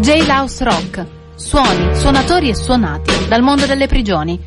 J-Louse 0.00 0.64
Rock. 0.64 1.06
Suoni, 1.34 1.94
suonatori 1.94 2.48
e 2.48 2.54
suonati 2.54 3.26
dal 3.28 3.42
mondo 3.42 3.66
delle 3.66 3.86
prigioni. 3.86 4.40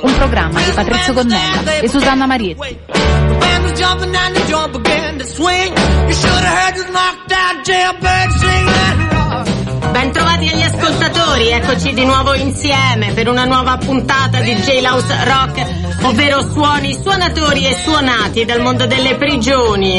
Un 0.00 0.14
programma 0.16 0.60
di 0.60 0.70
Patrizio 0.72 1.14
Gonnella 1.14 1.78
e 1.80 1.88
Susanna 1.88 2.26
Marietti. 2.26 2.78
Bentrovati 9.98 10.46
agli 10.46 10.62
ascoltatori, 10.62 11.48
eccoci 11.48 11.92
di 11.92 12.04
nuovo 12.04 12.32
insieme 12.32 13.12
per 13.14 13.26
una 13.28 13.44
nuova 13.46 13.78
puntata 13.78 14.38
di 14.38 14.54
J-Louse 14.54 15.24
Rock, 15.24 16.04
ovvero 16.04 16.48
suoni, 16.52 16.96
suonatori 17.02 17.66
e 17.66 17.74
suonati 17.82 18.44
dal 18.44 18.60
mondo 18.60 18.86
delle 18.86 19.16
prigioni. 19.16 19.98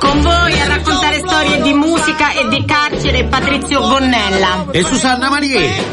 Con 0.00 0.20
voi 0.20 0.60
a 0.60 0.66
raccontare 0.66 1.16
storie 1.20 1.62
di 1.62 1.72
musica 1.72 2.32
e 2.32 2.48
di 2.48 2.62
carcere 2.66 3.24
Patrizio 3.24 3.80
Gonnella 3.80 4.66
e 4.70 4.84
Susanna 4.84 5.30
Marietti. 5.30 5.84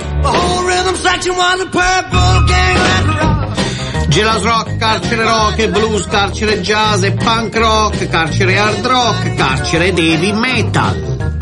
Gelas 4.20 4.44
rock, 4.44 4.76
carcere 4.76 5.24
rock 5.24 5.60
e 5.60 5.70
blues, 5.70 6.06
carcere 6.08 6.60
jazz 6.60 7.04
e 7.04 7.14
punk 7.14 7.56
rock, 7.56 8.10
carcere 8.10 8.58
hard 8.58 8.86
rock, 8.86 9.34
carcere 9.36 9.94
heavy 9.96 10.34
metal. 10.34 11.38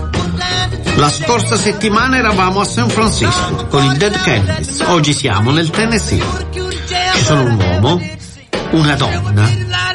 La 0.98 1.10
scorsa 1.10 1.58
settimana 1.58 2.20
eravamo 2.20 2.60
a 2.60 2.66
San 2.66 2.88
Francisco 2.88 3.66
con 3.66 3.84
i 3.84 3.98
Dead 3.98 4.16
Kennedys, 4.22 4.82
oggi 4.90 5.14
siamo 5.14 5.50
nel 5.50 5.72
Tennessee. 5.72 6.22
Ci 7.16 7.24
sono 7.24 7.46
un 7.46 7.60
uomo, 7.60 8.00
una 8.74 8.94
donna 8.94 9.50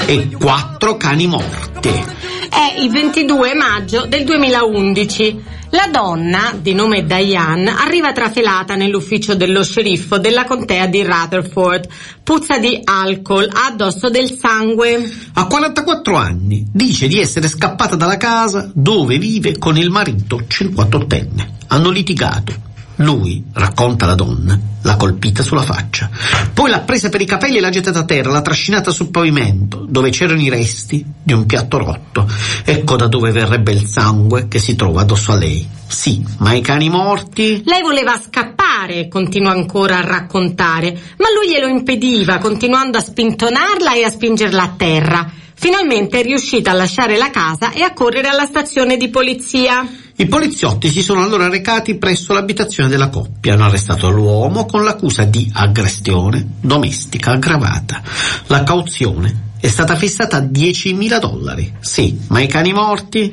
e 0.05 0.31
quattro 0.37 0.97
cani 0.97 1.29
morti. 1.29 2.05
È 2.51 2.81
il 2.81 2.91
22 2.91 3.55
maggio 3.55 4.07
del 4.07 4.25
2011. 4.25 5.41
La 5.75 5.89
donna, 5.91 6.55
di 6.61 6.75
nome 6.75 7.07
Diane, 7.07 7.71
arriva 7.71 8.13
trafelata 8.13 8.75
nell'ufficio 8.75 9.35
dello 9.35 9.65
sceriffo 9.65 10.19
della 10.19 10.45
contea 10.45 10.87
di 10.87 11.03
Rutherford. 11.03 11.89
Puzza 12.23 12.59
di 12.59 12.79
alcol, 12.85 13.49
ha 13.51 13.69
addosso 13.69 14.11
del 14.11 14.37
sangue. 14.39 15.11
Ha 15.33 15.47
44 15.47 16.15
anni, 16.15 16.67
dice 16.71 17.09
di 17.09 17.19
essere 17.19 17.49
scappata 17.49 17.97
dalla 17.97 18.19
casa 18.19 18.71
dove 18.75 19.17
vive 19.17 19.57
con 19.57 19.79
il 19.79 19.89
marito 19.89 20.45
58enne. 20.47 21.49
Hanno 21.69 21.89
litigato. 21.89 22.72
Lui, 22.97 23.43
racconta 23.53 24.07
la 24.07 24.15
donna, 24.15 24.59
l'ha 24.83 24.97
colpita 24.97 25.43
sulla 25.43 25.63
faccia. 25.63 26.11
Poi 26.53 26.71
l'ha 26.71 26.81
presa 26.81 27.09
per 27.09 27.21
i 27.21 27.27
capelli 27.27 27.57
e 27.57 27.61
l'ha 27.61 27.71
gettata 27.71 28.01
a 28.01 28.05
terra, 28.05 28.31
l'ha 28.31 28.43
trascinata 28.43 28.91
sul 28.91 29.11
pavimento, 29.11 29.87
dove 29.89 30.11
c'erano 30.11 30.41
i 30.41 30.51
resti 30.51 31.05
di 31.23 31.33
un 31.33 31.47
piatto 31.47 31.79
rotto. 31.79 32.29
Ecco 32.65 32.97
da 32.97 33.07
dove 33.07 33.31
verrebbe 33.33 33.73
il 33.73 33.87
sangue 33.87 34.49
che 34.49 34.59
si 34.59 34.77
trova 34.77 35.03
addosso 35.03 35.33
a 35.33 35.37
lei. 35.37 35.67
Sì, 35.87 36.25
ma 36.39 36.55
i 36.55 36.61
cani 36.61 36.89
morti? 36.89 37.63
Lei 37.65 37.83
voleva 37.83 38.19
scappare, 38.19 39.09
continua 39.09 39.53
ancora 39.53 39.99
a 39.99 40.05
raccontare, 40.05 40.99
ma 41.19 41.27
lui 41.35 41.51
glielo 41.51 41.67
impediva, 41.67 42.39
continuando 42.39 42.99
a 42.99 43.03
spintonarla 43.03 43.95
e 43.95 44.05
a 44.05 44.11
spingerla 44.11 44.63
a 44.63 44.75
terra. 44.77 45.33
Finalmente 45.55 46.19
è 46.19 46.23
riuscita 46.25 46.73
a 46.73 46.75
lasciare 46.75 47.17
la 47.17 47.31
casa 47.31 47.71
e 47.73 47.83
a 47.83 47.93
correre 47.93 48.29
alla 48.29 48.47
stazione 48.47 48.97
di 48.97 49.11
polizia. 49.11 49.87
I 50.17 50.27
poliziotti 50.27 50.89
si 50.91 51.03
sono 51.03 51.23
allora 51.23 51.49
recati 51.49 51.97
presso 51.97 52.35
l'abitazione 52.35 52.89
della 52.89 53.09
coppia. 53.09 53.55
Hanno 53.55 53.65
arrestato 53.65 54.11
l'uomo 54.11 54.67
con 54.67 54.85
l'accusa 54.85 55.25
di 55.25 55.51
aggressione 55.55 56.47
domestica 56.61 57.33
aggravata. 57.33 58.03
La 58.49 58.63
cauzione 58.63 59.51
è 59.59 59.69
stata 59.69 59.97
fissata 59.97 60.37
a 60.37 60.41
10.000 60.41 61.19
dollari. 61.19 61.73
Sì, 61.81 62.19
ma 62.29 62.41
i 62.41 62.47
cani 62.47 62.73
morti? 62.73 63.33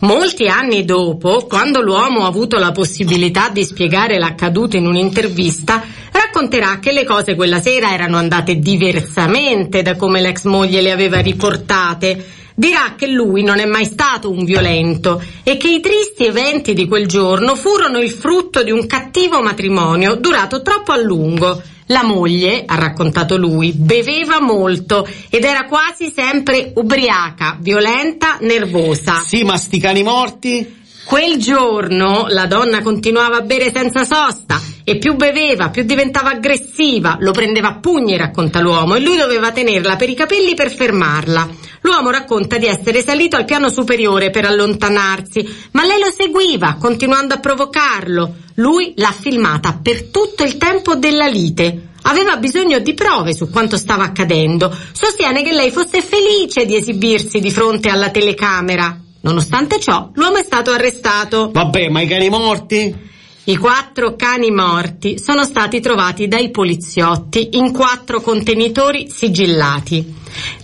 Molti 0.00 0.46
anni 0.46 0.84
dopo, 0.84 1.46
quando 1.48 1.80
l'uomo 1.80 2.24
ha 2.24 2.28
avuto 2.28 2.56
la 2.58 2.70
possibilità 2.70 3.48
di 3.48 3.64
spiegare 3.64 4.18
l'accaduto 4.18 4.76
in 4.76 4.86
un'intervista, 4.86 5.82
racconterà 6.12 6.78
che 6.78 6.92
le 6.92 7.04
cose 7.04 7.34
quella 7.34 7.60
sera 7.60 7.92
erano 7.92 8.16
andate 8.16 8.60
diversamente 8.60 9.82
da 9.82 9.96
come 9.96 10.20
l'ex 10.20 10.44
moglie 10.44 10.82
le 10.82 10.92
aveva 10.92 11.18
riportate. 11.18 12.24
Dirà 12.58 12.94
che 12.96 13.06
lui 13.06 13.44
non 13.44 13.60
è 13.60 13.66
mai 13.66 13.84
stato 13.84 14.32
un 14.32 14.44
violento 14.44 15.22
e 15.44 15.56
che 15.56 15.68
i 15.68 15.80
tristi 15.80 16.24
eventi 16.24 16.74
di 16.74 16.88
quel 16.88 17.06
giorno 17.06 17.54
furono 17.54 18.00
il 18.00 18.10
frutto 18.10 18.64
di 18.64 18.72
un 18.72 18.84
cattivo 18.88 19.40
matrimonio 19.40 20.16
durato 20.16 20.60
troppo 20.60 20.90
a 20.90 20.96
lungo. 20.96 21.62
La 21.86 22.02
moglie, 22.02 22.64
ha 22.66 22.74
raccontato 22.74 23.36
lui, 23.36 23.72
beveva 23.74 24.40
molto 24.40 25.06
ed 25.30 25.44
era 25.44 25.66
quasi 25.66 26.12
sempre 26.12 26.72
ubriaca, 26.74 27.56
violenta, 27.60 28.38
nervosa. 28.40 29.20
Sì, 29.24 29.44
ma 29.44 29.56
sti 29.56 30.02
morti? 30.02 30.76
Quel 31.08 31.38
giorno 31.38 32.26
la 32.28 32.44
donna 32.44 32.82
continuava 32.82 33.38
a 33.38 33.40
bere 33.40 33.72
senza 33.72 34.04
sosta 34.04 34.60
e 34.84 34.98
più 34.98 35.14
beveva, 35.14 35.70
più 35.70 35.82
diventava 35.84 36.32
aggressiva, 36.32 37.16
lo 37.20 37.30
prendeva 37.30 37.68
a 37.68 37.78
pugni, 37.78 38.18
racconta 38.18 38.60
l'uomo, 38.60 38.94
e 38.94 39.00
lui 39.00 39.16
doveva 39.16 39.50
tenerla 39.50 39.96
per 39.96 40.10
i 40.10 40.14
capelli 40.14 40.52
per 40.52 40.70
fermarla. 40.70 41.48
L'uomo 41.80 42.10
racconta 42.10 42.58
di 42.58 42.66
essere 42.66 43.02
salito 43.02 43.36
al 43.36 43.46
piano 43.46 43.70
superiore 43.70 44.28
per 44.28 44.44
allontanarsi, 44.44 45.48
ma 45.70 45.86
lei 45.86 45.98
lo 45.98 46.12
seguiva, 46.14 46.76
continuando 46.78 47.32
a 47.32 47.38
provocarlo. 47.38 48.34
Lui 48.56 48.92
l'ha 48.96 49.14
filmata 49.18 49.80
per 49.82 50.10
tutto 50.10 50.44
il 50.44 50.58
tempo 50.58 50.94
della 50.94 51.26
lite. 51.26 51.92
Aveva 52.02 52.36
bisogno 52.36 52.80
di 52.80 52.92
prove 52.92 53.32
su 53.32 53.48
quanto 53.48 53.78
stava 53.78 54.04
accadendo. 54.04 54.70
Sostiene 54.92 55.42
che 55.42 55.54
lei 55.54 55.70
fosse 55.70 56.02
felice 56.02 56.66
di 56.66 56.76
esibirsi 56.76 57.40
di 57.40 57.50
fronte 57.50 57.88
alla 57.88 58.10
telecamera. 58.10 59.04
Nonostante 59.20 59.80
ciò, 59.80 60.10
l'uomo 60.14 60.36
è 60.36 60.42
stato 60.42 60.70
arrestato. 60.70 61.50
Vabbè, 61.52 61.88
ma 61.88 62.00
i 62.00 62.06
cani 62.06 62.28
morti? 62.28 63.06
I 63.44 63.56
quattro 63.56 64.14
cani 64.14 64.50
morti 64.50 65.18
sono 65.18 65.42
stati 65.42 65.80
trovati 65.80 66.28
dai 66.28 66.50
poliziotti 66.50 67.50
in 67.52 67.72
quattro 67.72 68.20
contenitori 68.20 69.08
sigillati. 69.10 70.14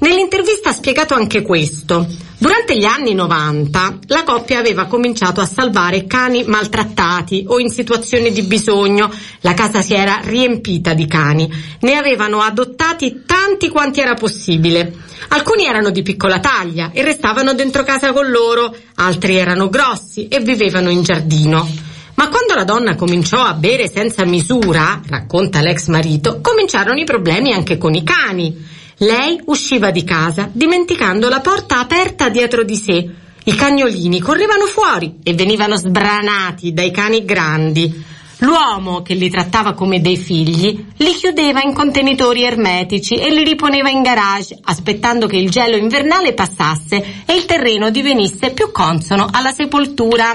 Nell'intervista 0.00 0.68
ha 0.68 0.74
spiegato 0.74 1.14
anche 1.14 1.40
questo. 1.40 2.06
Durante 2.44 2.76
gli 2.76 2.84
anni 2.84 3.14
90 3.14 4.00
la 4.08 4.22
coppia 4.22 4.58
aveva 4.58 4.84
cominciato 4.84 5.40
a 5.40 5.46
salvare 5.46 6.04
cani 6.04 6.44
maltrattati 6.44 7.46
o 7.48 7.58
in 7.58 7.70
situazioni 7.70 8.32
di 8.32 8.42
bisogno. 8.42 9.10
La 9.40 9.54
casa 9.54 9.80
si 9.80 9.94
era 9.94 10.20
riempita 10.22 10.92
di 10.92 11.06
cani. 11.06 11.50
Ne 11.80 11.94
avevano 11.94 12.42
adottati 12.42 13.22
tanti 13.24 13.70
quanti 13.70 14.00
era 14.00 14.12
possibile. 14.12 14.92
Alcuni 15.28 15.64
erano 15.64 15.88
di 15.88 16.02
piccola 16.02 16.38
taglia 16.38 16.90
e 16.92 17.02
restavano 17.02 17.54
dentro 17.54 17.82
casa 17.82 18.12
con 18.12 18.28
loro, 18.28 18.76
altri 18.96 19.36
erano 19.36 19.70
grossi 19.70 20.28
e 20.28 20.40
vivevano 20.40 20.90
in 20.90 21.02
giardino. 21.02 21.66
Ma 22.16 22.28
quando 22.28 22.54
la 22.54 22.64
donna 22.64 22.94
cominciò 22.94 23.42
a 23.42 23.54
bere 23.54 23.88
senza 23.88 24.26
misura, 24.26 25.00
racconta 25.08 25.62
l'ex 25.62 25.86
marito, 25.86 26.42
cominciarono 26.42 27.00
i 27.00 27.04
problemi 27.04 27.54
anche 27.54 27.78
con 27.78 27.94
i 27.94 28.04
cani. 28.04 28.82
Lei 28.98 29.40
usciva 29.46 29.90
di 29.90 30.04
casa 30.04 30.48
dimenticando 30.52 31.28
la 31.28 31.40
porta 31.40 31.80
aperta 31.80 32.28
dietro 32.28 32.62
di 32.62 32.76
sé. 32.76 33.10
I 33.46 33.54
cagnolini 33.54 34.20
correvano 34.20 34.66
fuori 34.66 35.16
e 35.22 35.34
venivano 35.34 35.76
sbranati 35.76 36.72
dai 36.72 36.90
cani 36.90 37.24
grandi. 37.24 38.12
L'uomo, 38.38 39.02
che 39.02 39.14
li 39.14 39.30
trattava 39.30 39.74
come 39.74 40.00
dei 40.00 40.16
figli, 40.16 40.86
li 40.96 41.12
chiudeva 41.12 41.60
in 41.62 41.72
contenitori 41.72 42.44
ermetici 42.44 43.14
e 43.14 43.32
li 43.32 43.42
riponeva 43.42 43.90
in 43.90 44.02
garage, 44.02 44.58
aspettando 44.62 45.26
che 45.26 45.36
il 45.36 45.50
gelo 45.50 45.76
invernale 45.76 46.34
passasse 46.34 47.22
e 47.26 47.34
il 47.34 47.44
terreno 47.46 47.90
divenisse 47.90 48.50
più 48.50 48.70
consono 48.70 49.28
alla 49.30 49.52
sepoltura. 49.52 50.32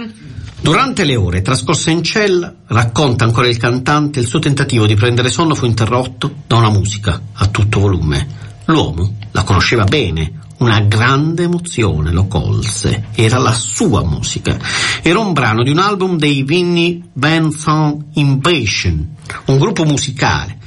Durante 0.61 1.05
le 1.05 1.15
ore 1.15 1.41
trascorse 1.41 1.91
in 1.91 2.03
cella, 2.03 2.53
racconta 2.67 3.23
ancora 3.23 3.47
il 3.47 3.57
cantante, 3.57 4.19
il 4.19 4.27
suo 4.27 4.39
tentativo 4.39 4.85
di 4.85 4.95
prendere 4.95 5.29
sonno 5.29 5.55
fu 5.55 5.65
interrotto 5.65 6.33
da 6.45 6.57
una 6.57 6.69
musica 6.69 7.21
a 7.33 7.47
tutto 7.47 7.79
volume. 7.79 8.48
L'uomo 8.69 9.15
la 9.31 9.41
conosceva 9.41 9.83
bene, 9.83 10.31
una 10.57 10.79
grande 10.81 11.43
emozione 11.43 12.11
lo 12.11 12.27
colse. 12.27 13.05
Era 13.15 13.39
la 13.39 13.51
sua 13.51 14.03
musica. 14.03 14.59
Era 15.01 15.17
un 15.17 15.33
brano 15.33 15.63
di 15.63 15.71
un 15.71 15.79
album 15.79 16.17
dei 16.17 16.43
Vinnie 16.43 17.01
Benson 17.11 18.11
Invasion, 18.13 19.15
un 19.45 19.57
gruppo 19.57 19.85
musicale 19.85 20.57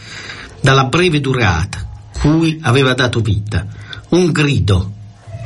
dalla 0.60 0.84
breve 0.84 1.20
durata 1.20 1.88
cui 2.18 2.58
aveva 2.62 2.92
dato 2.94 3.20
vita. 3.20 3.66
Un 4.08 4.32
grido 4.32 4.92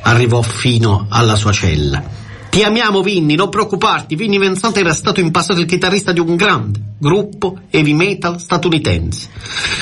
arrivò 0.03 0.41
fino 0.41 1.09
alla 1.11 1.37
sua 1.37 1.53
cella. 1.53 2.16
Ti 2.57 2.63
amiamo 2.63 3.03
Vinny, 3.03 3.35
non 3.35 3.51
preoccuparti, 3.51 4.17
Vinny 4.17 4.39
Vincent 4.39 4.75
era 4.79 4.95
stato 4.95 5.21
in 5.21 5.31
passato 5.31 5.61
il 5.61 5.67
chitarrista 5.67 6.13
di 6.13 6.21
un 6.21 6.37
grande 6.37 6.81
gruppo 6.97 7.59
heavy 7.69 7.93
metal 7.93 8.41
statunitense. 8.41 9.29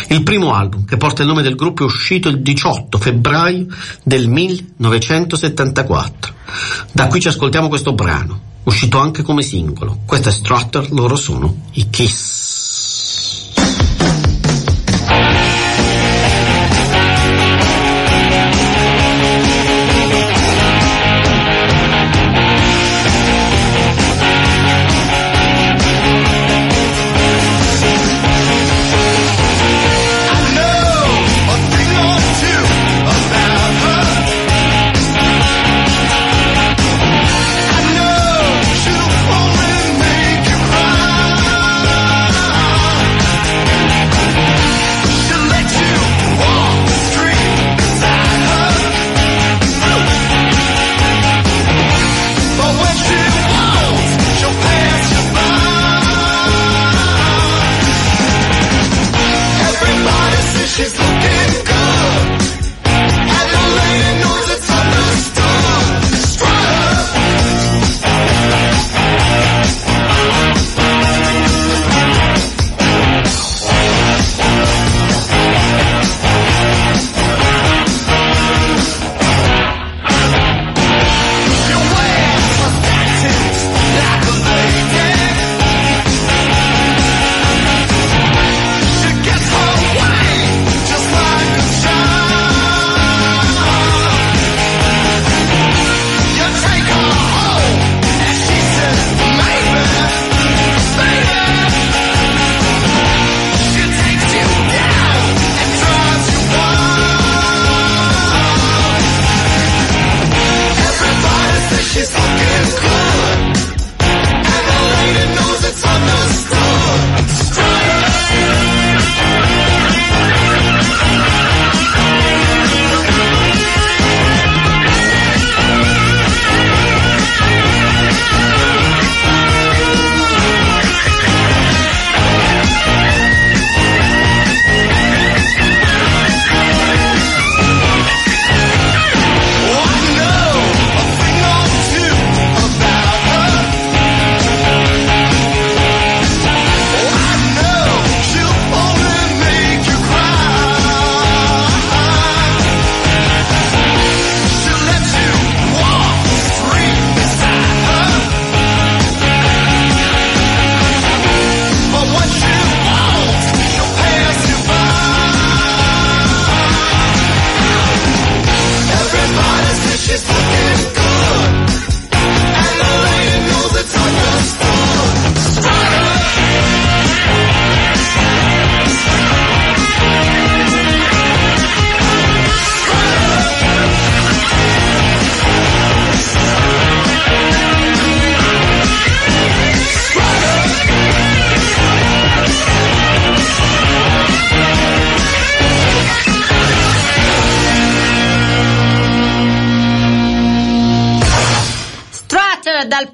Il 0.09 0.25
primo 0.25 0.55
album, 0.55 0.85
che 0.85 0.97
porta 0.97 1.23
il 1.23 1.29
nome 1.29 1.43
del 1.43 1.55
gruppo, 1.55 1.83
è 1.83 1.87
uscito 1.87 2.29
il 2.29 2.43
18 2.43 2.99
febbraio 2.99 3.69
del 4.03 4.27
1974. 4.27 6.35
Da 6.91 7.07
qui 7.07 7.21
ci 7.21 7.29
ascoltiamo 7.29 7.69
questo 7.69 7.93
brano, 7.93 8.41
uscito 8.65 8.99
anche 8.99 9.23
come 9.23 9.43
singolo. 9.43 10.01
Questo 10.05 10.31
è 10.31 10.33
Strutter, 10.33 10.91
loro 10.91 11.15
sono 11.15 11.67
i 11.75 11.89
Kiss. 11.91 12.34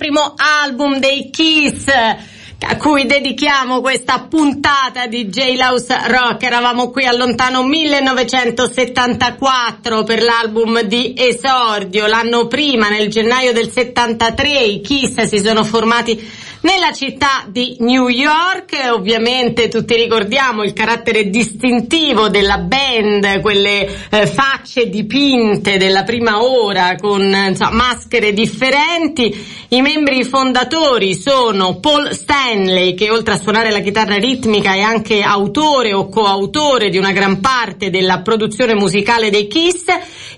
Primo 0.00 0.32
album 0.34 0.98
dei 0.98 1.28
Kiss 1.28 1.84
a 1.86 2.76
cui 2.78 3.04
dedichiamo 3.04 3.82
questa 3.82 4.26
puntata 4.30 5.06
di 5.06 5.28
J-Louse 5.28 5.94
Rock. 6.06 6.42
Eravamo 6.42 6.88
qui 6.88 7.04
a 7.04 7.12
lontano 7.12 7.62
1974 7.64 10.02
per 10.02 10.22
l'album 10.22 10.80
di 10.84 11.12
esordio. 11.14 12.06
L'anno 12.06 12.46
prima, 12.46 12.88
nel 12.88 13.10
gennaio 13.10 13.52
del 13.52 13.70
73, 13.70 14.48
i 14.48 14.80
Kiss 14.80 15.20
si 15.24 15.38
sono 15.38 15.64
formati 15.64 16.18
nella 16.62 16.92
città 16.92 17.44
di 17.48 17.76
New 17.80 18.08
York. 18.08 18.76
Ovviamente 18.92 19.68
tutti 19.68 19.94
ricordiamo 19.94 20.62
il 20.62 20.72
carattere 20.72 21.30
distintivo 21.30 22.28
della 22.28 22.58
band, 22.58 23.40
quelle 23.40 23.88
eh, 24.10 24.26
facce 24.26 24.88
dipinte 24.88 25.76
della 25.78 26.02
prima 26.02 26.42
ora 26.42 26.96
con 26.96 27.22
insomma, 27.22 27.70
maschere 27.70 28.32
differenti. 28.32 29.58
I 29.68 29.82
membri 29.82 30.24
fondatori 30.24 31.14
sono 31.14 31.78
Paul 31.78 32.12
Stanley, 32.12 32.94
che 32.94 33.10
oltre 33.10 33.34
a 33.34 33.38
suonare 33.38 33.70
la 33.70 33.80
chitarra 33.80 34.16
ritmica 34.16 34.74
è 34.74 34.80
anche 34.80 35.22
autore 35.22 35.92
o 35.92 36.08
coautore 36.08 36.90
di 36.90 36.98
una 36.98 37.12
gran 37.12 37.40
parte 37.40 37.88
della 37.90 38.20
produzione 38.20 38.74
musicale 38.74 39.30
dei 39.30 39.46
Kiss, 39.46 39.84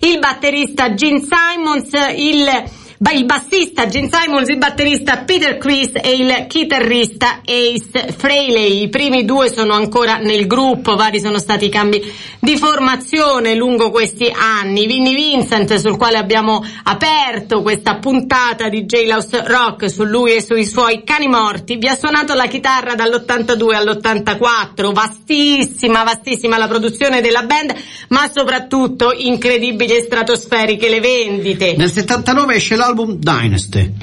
il 0.01 0.19
batterista 0.19 0.95
Gene 0.95 1.23
Simons, 1.23 1.91
il 2.17 2.81
il 3.11 3.25
bassista 3.27 3.87
Gene 3.89 4.09
Simons, 4.11 4.49
il 4.49 4.57
batterista 4.57 5.19
Peter 5.19 5.59
Chris 5.59 5.91
e 5.95 6.15
il 6.15 6.47
chitarrista 6.49 7.41
Ace 7.45 8.13
Frehley. 8.17 8.83
I 8.83 8.89
primi 8.89 9.25
due 9.25 9.53
sono 9.53 9.75
ancora 9.75 10.17
nel 10.17 10.47
gruppo, 10.47 10.95
vari 10.95 11.21
sono 11.21 11.39
stati 11.39 11.67
i 11.67 11.69
cambi 11.69 12.01
di 12.39 12.57
formazione 12.57 13.55
lungo 13.55 13.91
questi 13.91 14.33
anni. 14.35 14.87
Vinnie 14.87 15.15
Vincent, 15.15 15.75
sul 15.75 15.97
quale 15.97 16.17
abbiamo 16.17 16.65
aperto 16.85 17.61
questa 17.61 17.97
puntata 17.97 18.69
di 18.69 18.85
J-Louse 18.85 19.43
Rock 19.47 19.91
su 19.91 20.05
lui 20.05 20.37
e 20.37 20.43
sui 20.43 20.65
suoi 20.65 21.03
cani 21.05 21.29
morti, 21.29 21.77
vi 21.77 21.89
ha 21.89 21.97
suonato 21.97 22.35
la 22.35 22.47
chitarra 22.47 22.95
dall'82 22.95 23.75
all'84, 23.75 24.93
vastissima, 24.93 26.03
vastissima 26.03 26.57
la 26.57 26.69
produzione 26.69 27.21
della 27.21 27.43
band, 27.43 27.75
ma 28.09 28.31
soprattutto 28.33 29.13
incredibili 29.13 29.97
e 29.97 30.03
stratosferiche 30.03 30.89
le 30.89 31.01
vendite. 31.01 31.75
Nel 31.77 31.91
79 31.91 32.55
esce 32.55 32.77
l'album 32.77 32.91
l'album 32.93 33.17
Dynasty. 33.17 33.95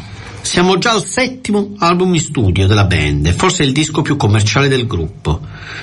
Siamo 0.42 0.78
già 0.80 0.92
al 0.94 1.06
settimo 1.06 1.76
album 1.78 2.16
in 2.16 2.22
studio 2.22 2.66
della 2.66 2.86
band, 2.86 3.32
forse 3.34 3.64
il 3.64 3.72
disco 3.72 4.02
più 4.02 4.18
commerciale 4.18 4.68
del 4.68 4.88
gruppo. 4.88 5.42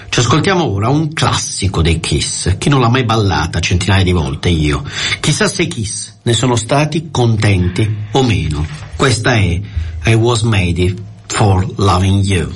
Ci 0.09 0.19
ascoltiamo 0.19 0.65
ora 0.65 0.89
un 0.89 1.13
classico 1.13 1.83
dei 1.83 2.01
Kiss, 2.01 2.57
chi 2.59 2.69
non 2.69 2.81
l'ha 2.81 2.89
mai 2.89 3.05
ballata 3.05 3.61
centinaia 3.61 4.03
di 4.03 4.13
volte 4.13 4.49
io. 4.49 4.83
Chissà 5.21 5.47
se 5.47 5.69
Kiss 5.69 6.15
ne 6.23 6.33
sono 6.33 6.57
stati 6.57 7.09
contenti 7.13 7.97
o 8.13 8.23
meno. 8.25 8.67
Questa 8.97 9.35
è 9.35 9.61
I 10.07 10.15
Was 10.15 10.43
Made 10.43 10.95
for 11.27 11.65
Loving 11.77 12.25
You. 12.25 12.51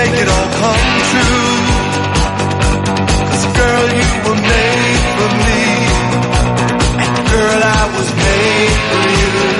make 0.00 0.16
it 0.22 0.28
all 0.28 0.48
come 0.60 0.86
true. 1.10 1.56
Cause 3.28 3.46
girl, 3.58 3.86
you 4.00 4.10
were 4.24 4.40
made 4.52 5.00
for 5.16 5.30
me. 5.46 5.62
And 7.02 7.14
girl, 7.32 7.60
I 7.78 7.82
was 7.96 8.08
made 8.24 8.76
for 8.88 9.04
you. 9.20 9.59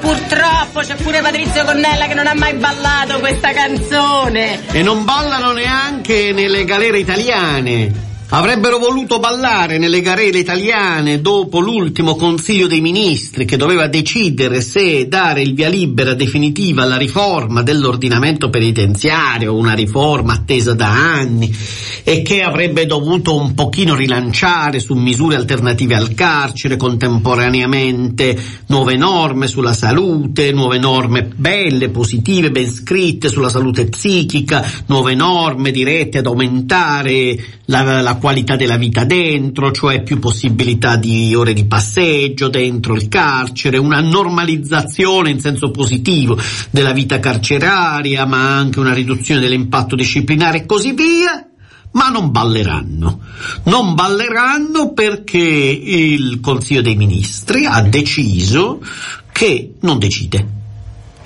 Purtroppo 0.00 0.80
c'è 0.80 0.96
pure 0.96 1.20
Patrizio 1.20 1.64
Connella 1.64 2.06
che 2.06 2.14
non 2.14 2.26
ha 2.26 2.34
mai 2.34 2.54
ballato 2.54 3.20
questa 3.20 3.52
canzone. 3.52 4.66
E 4.72 4.82
non 4.82 5.04
ballano 5.04 5.52
neanche 5.52 6.32
nelle 6.32 6.64
galere 6.64 6.98
italiane. 6.98 8.08
Avrebbero 8.32 8.78
voluto 8.78 9.18
ballare 9.18 9.76
nelle 9.76 10.00
garele 10.02 10.38
italiane 10.38 11.20
dopo 11.20 11.58
l'ultimo 11.58 12.14
Consiglio 12.14 12.68
dei 12.68 12.80
Ministri 12.80 13.44
che 13.44 13.56
doveva 13.56 13.88
decidere 13.88 14.60
se 14.60 15.08
dare 15.08 15.42
il 15.42 15.52
via 15.52 15.68
libera 15.68 16.14
definitiva 16.14 16.84
alla 16.84 16.96
riforma 16.96 17.64
dell'ordinamento 17.64 18.48
penitenziario, 18.48 19.56
una 19.56 19.72
riforma 19.72 20.34
attesa 20.34 20.74
da 20.74 20.90
anni 20.90 21.52
e 22.04 22.22
che 22.22 22.42
avrebbe 22.42 22.86
dovuto 22.86 23.36
un 23.36 23.52
pochino 23.54 23.96
rilanciare 23.96 24.78
su 24.78 24.94
misure 24.94 25.34
alternative 25.34 25.96
al 25.96 26.14
carcere, 26.14 26.76
contemporaneamente 26.76 28.38
nuove 28.66 28.96
norme 28.96 29.48
sulla 29.48 29.72
salute, 29.72 30.52
nuove 30.52 30.78
norme 30.78 31.28
belle, 31.34 31.88
positive, 31.88 32.52
ben 32.52 32.70
scritte 32.70 33.28
sulla 33.28 33.48
salute 33.48 33.86
psichica, 33.86 34.64
nuove 34.86 35.16
norme 35.16 35.72
dirette 35.72 36.18
ad 36.18 36.26
aumentare 36.26 37.58
la, 37.64 38.00
la 38.00 38.16
qualità 38.20 38.54
della 38.54 38.76
vita 38.76 39.04
dentro, 39.04 39.72
cioè 39.72 40.02
più 40.02 40.20
possibilità 40.20 40.94
di 40.94 41.34
ore 41.34 41.52
di 41.52 41.64
passeggio 41.64 42.48
dentro 42.48 42.94
il 42.94 43.08
carcere, 43.08 43.78
una 43.78 44.00
normalizzazione 44.00 45.30
in 45.30 45.40
senso 45.40 45.72
positivo 45.72 46.38
della 46.70 46.92
vita 46.92 47.18
carceraria, 47.18 48.26
ma 48.26 48.56
anche 48.56 48.78
una 48.78 48.94
riduzione 48.94 49.40
dell'impatto 49.40 49.96
disciplinare 49.96 50.58
e 50.58 50.66
così 50.66 50.92
via 50.92 51.44
ma 51.92 52.08
non 52.08 52.30
balleranno. 52.30 53.20
Non 53.64 53.94
balleranno 53.94 54.92
perché 54.92 55.38
il 55.38 56.38
Consiglio 56.40 56.82
dei 56.82 56.94
Ministri 56.94 57.66
ha 57.66 57.80
deciso 57.82 58.80
che 59.32 59.72
non 59.80 59.98
decide 59.98 60.58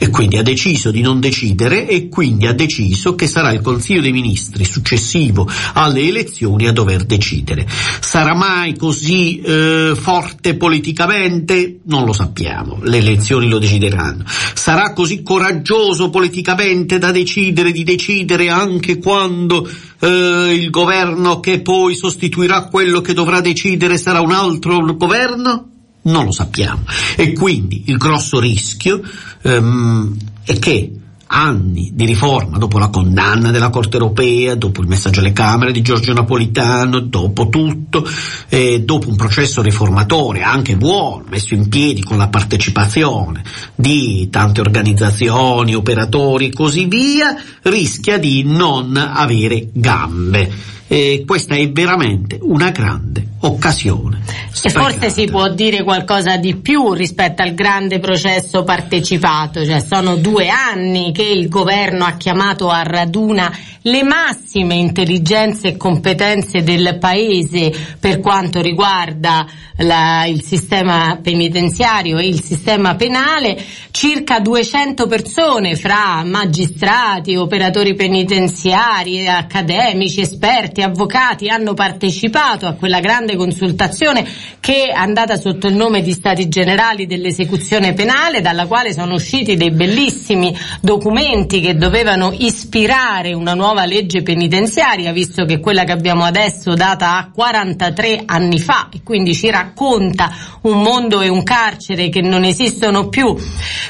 e 0.05 0.11
quindi 0.11 0.37
ha 0.37 0.43
deciso 0.43 0.91
di 0.91 1.01
non 1.01 1.19
decidere 1.19 1.89
e 1.89 2.11
quindi 2.11 2.47
ha 2.47 2.53
deciso 2.53 3.15
che 3.15 3.27
sarà 3.27 3.53
il 3.53 3.63
Consiglio 3.63 4.03
dei 4.03 4.13
Ministri 4.13 4.65
successivo 4.65 5.49
alle 5.73 6.03
elezioni 6.03 6.67
a 6.67 6.73
dover 6.73 7.05
decidere. 7.05 7.67
Sarà 8.01 8.35
mai 8.35 8.77
così 8.77 9.41
eh, 9.41 9.95
forte 9.99 10.57
politicamente? 10.57 11.79
Non 11.85 12.05
lo 12.05 12.13
sappiamo, 12.13 12.81
le 12.83 12.99
elezioni 12.99 13.49
lo 13.49 13.59
decideranno. 13.59 14.25
Sarà 14.27 14.93
così 14.93 15.23
coraggioso 15.23 16.11
politicamente 16.11 16.99
da 16.99 17.11
decidere 17.11 17.73
di 17.73 17.83
decidere 17.83 18.51
anche 18.51 18.99
quando 18.99 19.67
eh, 20.01 20.53
il 20.55 20.69
governo 20.69 21.41
che 21.41 21.63
poi 21.63 21.95
sostituirà 21.95 22.67
quello 22.67 23.01
che 23.01 23.15
dovrà 23.15 23.41
decidere 23.41 23.97
sarà 23.97 24.21
un 24.21 24.33
altro 24.33 24.85
governo? 24.97 25.74
Non 26.05 26.25
lo 26.25 26.33
sappiamo. 26.33 26.85
E 27.17 27.33
quindi 27.33 27.85
il 27.87 27.97
grosso 27.97 28.39
rischio 28.39 29.01
ehm, 29.43 30.17
è 30.45 30.59
che 30.59 30.93
anni 31.27 31.91
di 31.95 32.05
riforma, 32.05 32.59
dopo 32.59 32.79
la 32.79 32.89
condanna 32.89 33.51
della 33.51 33.71
Corte 33.71 33.97
europea, 33.97 34.55
dopo 34.55 34.81
il 34.81 34.89
messaggio 34.89 35.21
alle 35.21 35.33
Camere 35.33 35.73
di 35.73 35.83
Giorgio 35.83 36.13
Napolitano, 36.13 37.01
dopo 37.01 37.49
tutto, 37.49 38.07
eh, 38.49 38.83
dopo 38.83 39.09
un 39.09 39.17
processo 39.17 39.61
riformatore 39.63 40.43
anche 40.43 40.77
buono, 40.77 41.25
messo 41.29 41.55
in 41.55 41.69
piedi 41.69 42.03
con 42.03 42.19
la 42.19 42.29
partecipazione 42.29 43.43
di 43.75 44.29
tante 44.31 44.61
organizzazioni, 44.61 45.75
operatori 45.75 46.47
e 46.47 46.53
così 46.53 46.87
via, 46.87 47.35
rischia 47.63 48.19
di 48.19 48.45
non 48.45 48.97
avere 48.97 49.71
gambe 49.73 50.73
e 50.87 51.25
questa 51.27 51.55
è 51.55 51.71
veramente 51.71 52.39
una 52.43 52.71
grande 52.71 53.27
occasione. 53.41 54.21
E 54.63 54.71
forse 54.71 55.11
si 55.11 55.27
può 55.27 55.49
dire 55.49 55.83
qualcosa 55.83 56.37
di 56.37 56.57
più 56.57 56.93
rispetto 56.93 57.43
al 57.43 57.55
grande 57.55 57.99
processo 57.99 58.63
partecipato, 58.65 59.65
cioè 59.65 59.81
sono 59.81 60.17
due 60.17 60.49
anni 60.49 61.13
che 61.13 61.25
il 61.25 61.49
governo 61.49 62.05
ha 62.05 62.13
chiamato 62.13 62.69
a 62.69 62.83
raduna 62.83 63.53
le 63.87 64.03
massime 64.03 64.77
intelligenze 64.77 65.69
e 65.69 65.77
competenze 65.77 66.63
del 66.63 66.97
Paese 66.99 67.71
per 68.01 68.19
quanto 68.21 68.63
riguarda 68.63 69.47
la, 69.79 70.25
il 70.27 70.43
sistema 70.43 71.19
penitenziario 71.23 72.19
e 72.19 72.27
il 72.27 72.41
sistema 72.41 72.95
penale, 72.95 73.63
circa 73.91 74.41
200 74.41 75.07
persone 75.07 75.77
fra 75.77 76.23
magistrati, 76.25 77.37
operatori 77.37 77.95
penitenziari, 77.95 79.29
accademici, 79.29 80.21
esperti, 80.21 80.81
avvocati 80.81 81.49
hanno 81.49 81.75
partecipato 81.75 82.67
a 82.67 82.75
quella 82.75 83.01
grande 83.01 83.37
consultazione 83.37 84.27
che 84.61 84.87
è 84.87 84.93
andata 84.93 85.37
sotto 85.37 85.67
il 85.67 85.75
nome 85.75 86.03
di 86.03 86.13
Stati 86.13 86.49
Generali 86.49 87.07
dell'esecuzione 87.07 87.93
penale, 87.93 88.41
dalla 88.41 88.67
quale 88.67 88.95
sono 88.95 89.15
usciti 89.15 89.57
dei 89.57 89.73
bellissimi 89.73 90.57
documenti 90.81 91.61
che 91.61 91.75
dovevano 91.75 92.33
ispirare 92.33 93.35
una 93.35 93.53
nuova 93.55 93.74
nuova 93.75 93.87
legge 93.87 94.23
penitenziaria, 94.23 95.11
visto 95.13 95.45
che 95.45 95.59
quella 95.59 95.83
che 95.83 95.91
abbiamo 95.91 96.23
adesso 96.23 96.75
data 96.75 97.17
a 97.17 97.31
43 97.31 98.23
anni 98.25 98.61
fa 98.61 98.89
e 98.93 99.03
quindi 99.03 99.35
ci 99.35 99.51
racconta 99.51 100.33
un 100.63 100.81
mondo 100.81 101.21
e 101.21 101.29
un 101.29 101.43
carcere 101.43 102.09
che 102.09 102.21
non 102.21 102.45
esistono 102.45 103.09
più. 103.09 103.37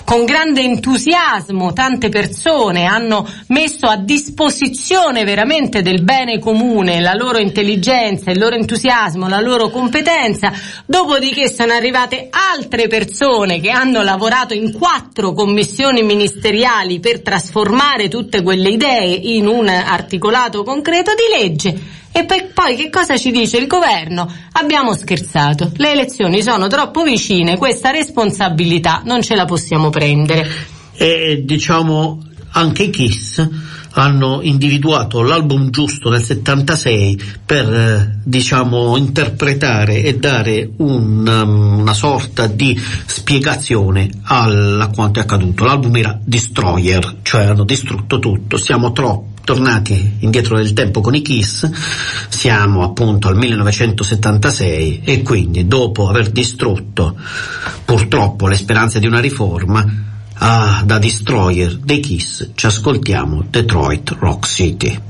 Con 0.04 0.24
grande 0.24 0.62
entusiasmo 0.62 1.74
tante 1.74 2.08
persone 2.08 2.86
hanno 2.86 3.28
messo 3.48 3.86
a 3.86 3.96
disposizione 3.96 5.24
veramente 5.24 5.82
del 5.82 6.02
bene 6.02 6.38
comune 6.38 7.00
la 7.00 7.14
loro 7.14 7.38
intelligenza, 7.38 8.30
il 8.30 8.38
loro 8.38 8.56
entusiasmo, 8.56 9.28
la 9.28 9.40
loro 9.40 9.68
competenza, 9.68 10.50
dopodiché 10.86 11.50
sono 11.50 11.72
arrivate 11.72 12.28
altre 12.30 12.86
persone 12.86 13.60
che 13.60 13.68
hanno 13.68 14.02
lavorato 14.02 14.54
in 14.54 14.72
quattro 14.72 15.34
commissioni 15.34 16.02
ministeriali 16.02 17.00
per 17.00 17.20
trasformare 17.20 18.08
tutte 18.08 18.42
quelle 18.42 18.70
idee 18.70 19.14
in 19.14 19.46
un 19.46 19.72
articolato 19.74 20.62
concreto 20.62 21.12
di 21.14 21.42
legge. 21.42 22.02
E 22.12 22.24
poi 22.26 22.76
che 22.76 22.90
cosa 22.90 23.16
ci 23.16 23.32
dice 23.32 23.56
il 23.56 23.66
governo? 23.66 24.32
Abbiamo 24.52 24.94
scherzato, 24.94 25.72
le 25.76 25.92
elezioni 25.92 26.42
sono 26.42 26.68
troppo 26.68 27.02
vicine, 27.02 27.58
questa 27.58 27.90
responsabilità 27.90 29.02
non 29.04 29.20
ce 29.20 29.34
la 29.34 29.44
possiamo 29.44 29.90
prendere. 29.90 30.48
E 30.96 31.42
diciamo 31.44 32.22
anche 32.52 32.90
Kiss 32.90 33.48
hanno 33.94 34.40
individuato 34.42 35.22
l'album 35.22 35.70
giusto 35.70 36.10
nel 36.10 36.22
76 36.22 37.20
per 37.44 37.72
eh, 37.72 38.18
diciamo 38.24 38.96
interpretare 38.96 40.02
e 40.02 40.16
dare 40.16 40.70
un, 40.78 41.26
um, 41.26 41.78
una 41.80 41.94
sorta 41.94 42.46
di 42.46 42.80
spiegazione 43.06 44.10
a 44.22 44.90
quanto 44.92 45.20
è 45.20 45.22
accaduto. 45.22 45.64
L'album 45.64 45.94
era 45.96 46.18
Destroyer, 46.22 47.18
cioè 47.22 47.46
hanno 47.46 47.64
distrutto 47.64 48.18
tutto, 48.18 48.56
siamo 48.56 48.92
troppo 48.92 49.33
tornati 49.44 50.16
indietro 50.20 50.56
nel 50.56 50.72
tempo 50.72 51.00
con 51.00 51.14
i 51.14 51.22
Kiss, 51.22 51.70
siamo 52.28 52.82
appunto 52.82 53.28
al 53.28 53.36
1976 53.36 55.02
e 55.04 55.22
quindi 55.22 55.66
dopo 55.66 56.08
aver 56.08 56.30
distrutto 56.30 57.16
purtroppo 57.84 58.48
le 58.48 58.56
speranze 58.56 58.98
di 58.98 59.06
una 59.06 59.20
riforma, 59.20 59.84
ah, 60.34 60.82
da 60.84 60.98
destroyer 60.98 61.76
dei 61.76 62.00
Kiss 62.00 62.50
ci 62.54 62.66
ascoltiamo 62.66 63.44
Detroit 63.48 64.16
Rock 64.18 64.46
City. 64.46 65.00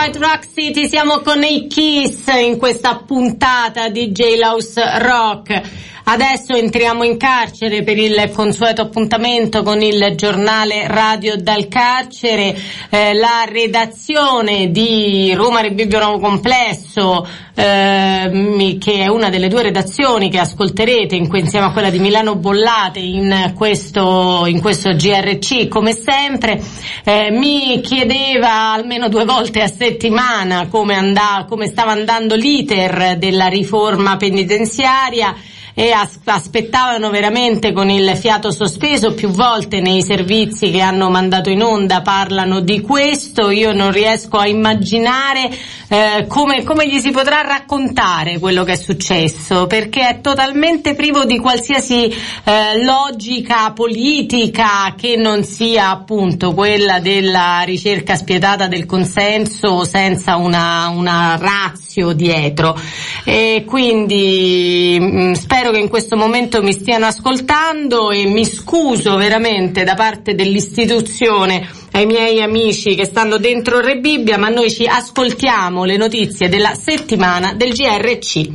Detroit 0.00 0.16
Rock 0.16 0.46
City, 0.54 0.88
siamo 0.88 1.18
con 1.18 1.42
i 1.42 1.66
Kiss 1.66 2.26
in 2.28 2.56
questa 2.56 3.02
puntata 3.06 3.90
di 3.90 4.10
J-Louse 4.12 4.98
Rock. 4.98 5.79
Adesso 6.12 6.54
entriamo 6.54 7.04
in 7.04 7.16
carcere 7.16 7.84
per 7.84 7.96
il 7.96 8.32
consueto 8.34 8.82
appuntamento 8.82 9.62
con 9.62 9.80
il 9.80 10.14
giornale 10.16 10.88
Radio 10.88 11.36
dal 11.36 11.68
carcere, 11.68 12.52
eh, 12.90 13.14
la 13.14 13.44
redazione 13.48 14.72
di 14.72 15.32
Roma 15.34 15.60
Rebibbio 15.60 16.00
Nuovo 16.00 16.18
Complesso, 16.18 17.24
eh, 17.54 18.76
che 18.80 19.04
è 19.04 19.06
una 19.06 19.30
delle 19.30 19.46
due 19.46 19.62
redazioni 19.62 20.30
che 20.30 20.40
ascolterete 20.40 21.14
insieme 21.14 21.66
a 21.66 21.70
quella 21.70 21.90
di 21.90 22.00
Milano 22.00 22.34
Bollate 22.34 22.98
in 22.98 23.52
questo, 23.56 24.46
in 24.46 24.60
questo 24.60 24.90
GRC, 24.90 25.68
come 25.68 25.92
sempre, 25.92 26.60
eh, 27.04 27.30
mi 27.30 27.80
chiedeva 27.82 28.72
almeno 28.72 29.08
due 29.08 29.24
volte 29.24 29.62
a 29.62 29.68
settimana 29.68 30.66
come, 30.66 30.96
andà, 30.96 31.46
come 31.48 31.68
stava 31.68 31.92
andando 31.92 32.34
l'iter 32.34 33.16
della 33.16 33.46
riforma 33.46 34.16
penitenziaria 34.16 35.36
e 35.74 35.92
aspettavano 35.92 37.10
veramente 37.10 37.72
con 37.72 37.88
il 37.90 38.16
fiato 38.16 38.50
sospeso 38.50 39.14
più 39.14 39.28
volte 39.28 39.80
nei 39.80 40.02
servizi 40.02 40.70
che 40.70 40.80
hanno 40.80 41.10
mandato 41.10 41.50
in 41.50 41.62
onda 41.62 42.02
parlano 42.02 42.60
di 42.60 42.80
questo 42.80 43.50
io 43.50 43.72
non 43.72 43.90
riesco 43.92 44.36
a 44.36 44.46
immaginare 44.46 45.50
eh, 45.88 46.26
come, 46.28 46.62
come, 46.62 46.86
gli 46.86 47.00
si 47.00 47.10
potrà 47.10 47.40
raccontare 47.40 48.38
quello 48.38 48.62
che 48.62 48.72
è 48.72 48.76
successo 48.76 49.66
perché 49.66 50.08
è 50.08 50.20
totalmente 50.20 50.94
privo 50.94 51.24
di 51.24 51.38
qualsiasi 51.38 52.04
eh, 52.04 52.84
logica 52.84 53.72
politica 53.72 54.94
che 54.96 55.16
non 55.16 55.42
sia 55.42 55.90
appunto 55.90 56.54
quella 56.54 57.00
della 57.00 57.62
ricerca 57.64 58.14
spietata 58.14 58.68
del 58.68 58.86
consenso 58.86 59.84
senza 59.84 60.36
una, 60.36 60.88
una 60.88 61.36
razio 61.36 62.12
dietro. 62.12 62.78
E 63.24 63.64
quindi 63.66 64.96
mh, 65.00 65.04
mm, 65.04 65.32
spero 65.32 65.69
spero 65.70 65.72
che 65.72 65.78
in 65.78 65.88
questo 65.88 66.16
momento 66.16 66.62
mi 66.62 66.72
stiano 66.72 67.06
ascoltando 67.06 68.10
e 68.10 68.26
mi 68.26 68.44
scuso 68.44 69.16
veramente 69.16 69.84
da 69.84 69.94
parte 69.94 70.34
dell'istituzione 70.34 71.68
ai 71.92 72.06
miei 72.06 72.42
amici 72.42 72.94
che 72.94 73.04
stanno 73.04 73.38
dentro 73.38 73.80
Re 73.80 73.98
Bibbia, 73.98 74.36
ma 74.36 74.48
noi 74.48 74.70
ci 74.70 74.86
ascoltiamo 74.86 75.84
le 75.84 75.96
notizie 75.96 76.48
della 76.48 76.74
settimana 76.74 77.52
del 77.54 77.72
GRC. 77.72 78.48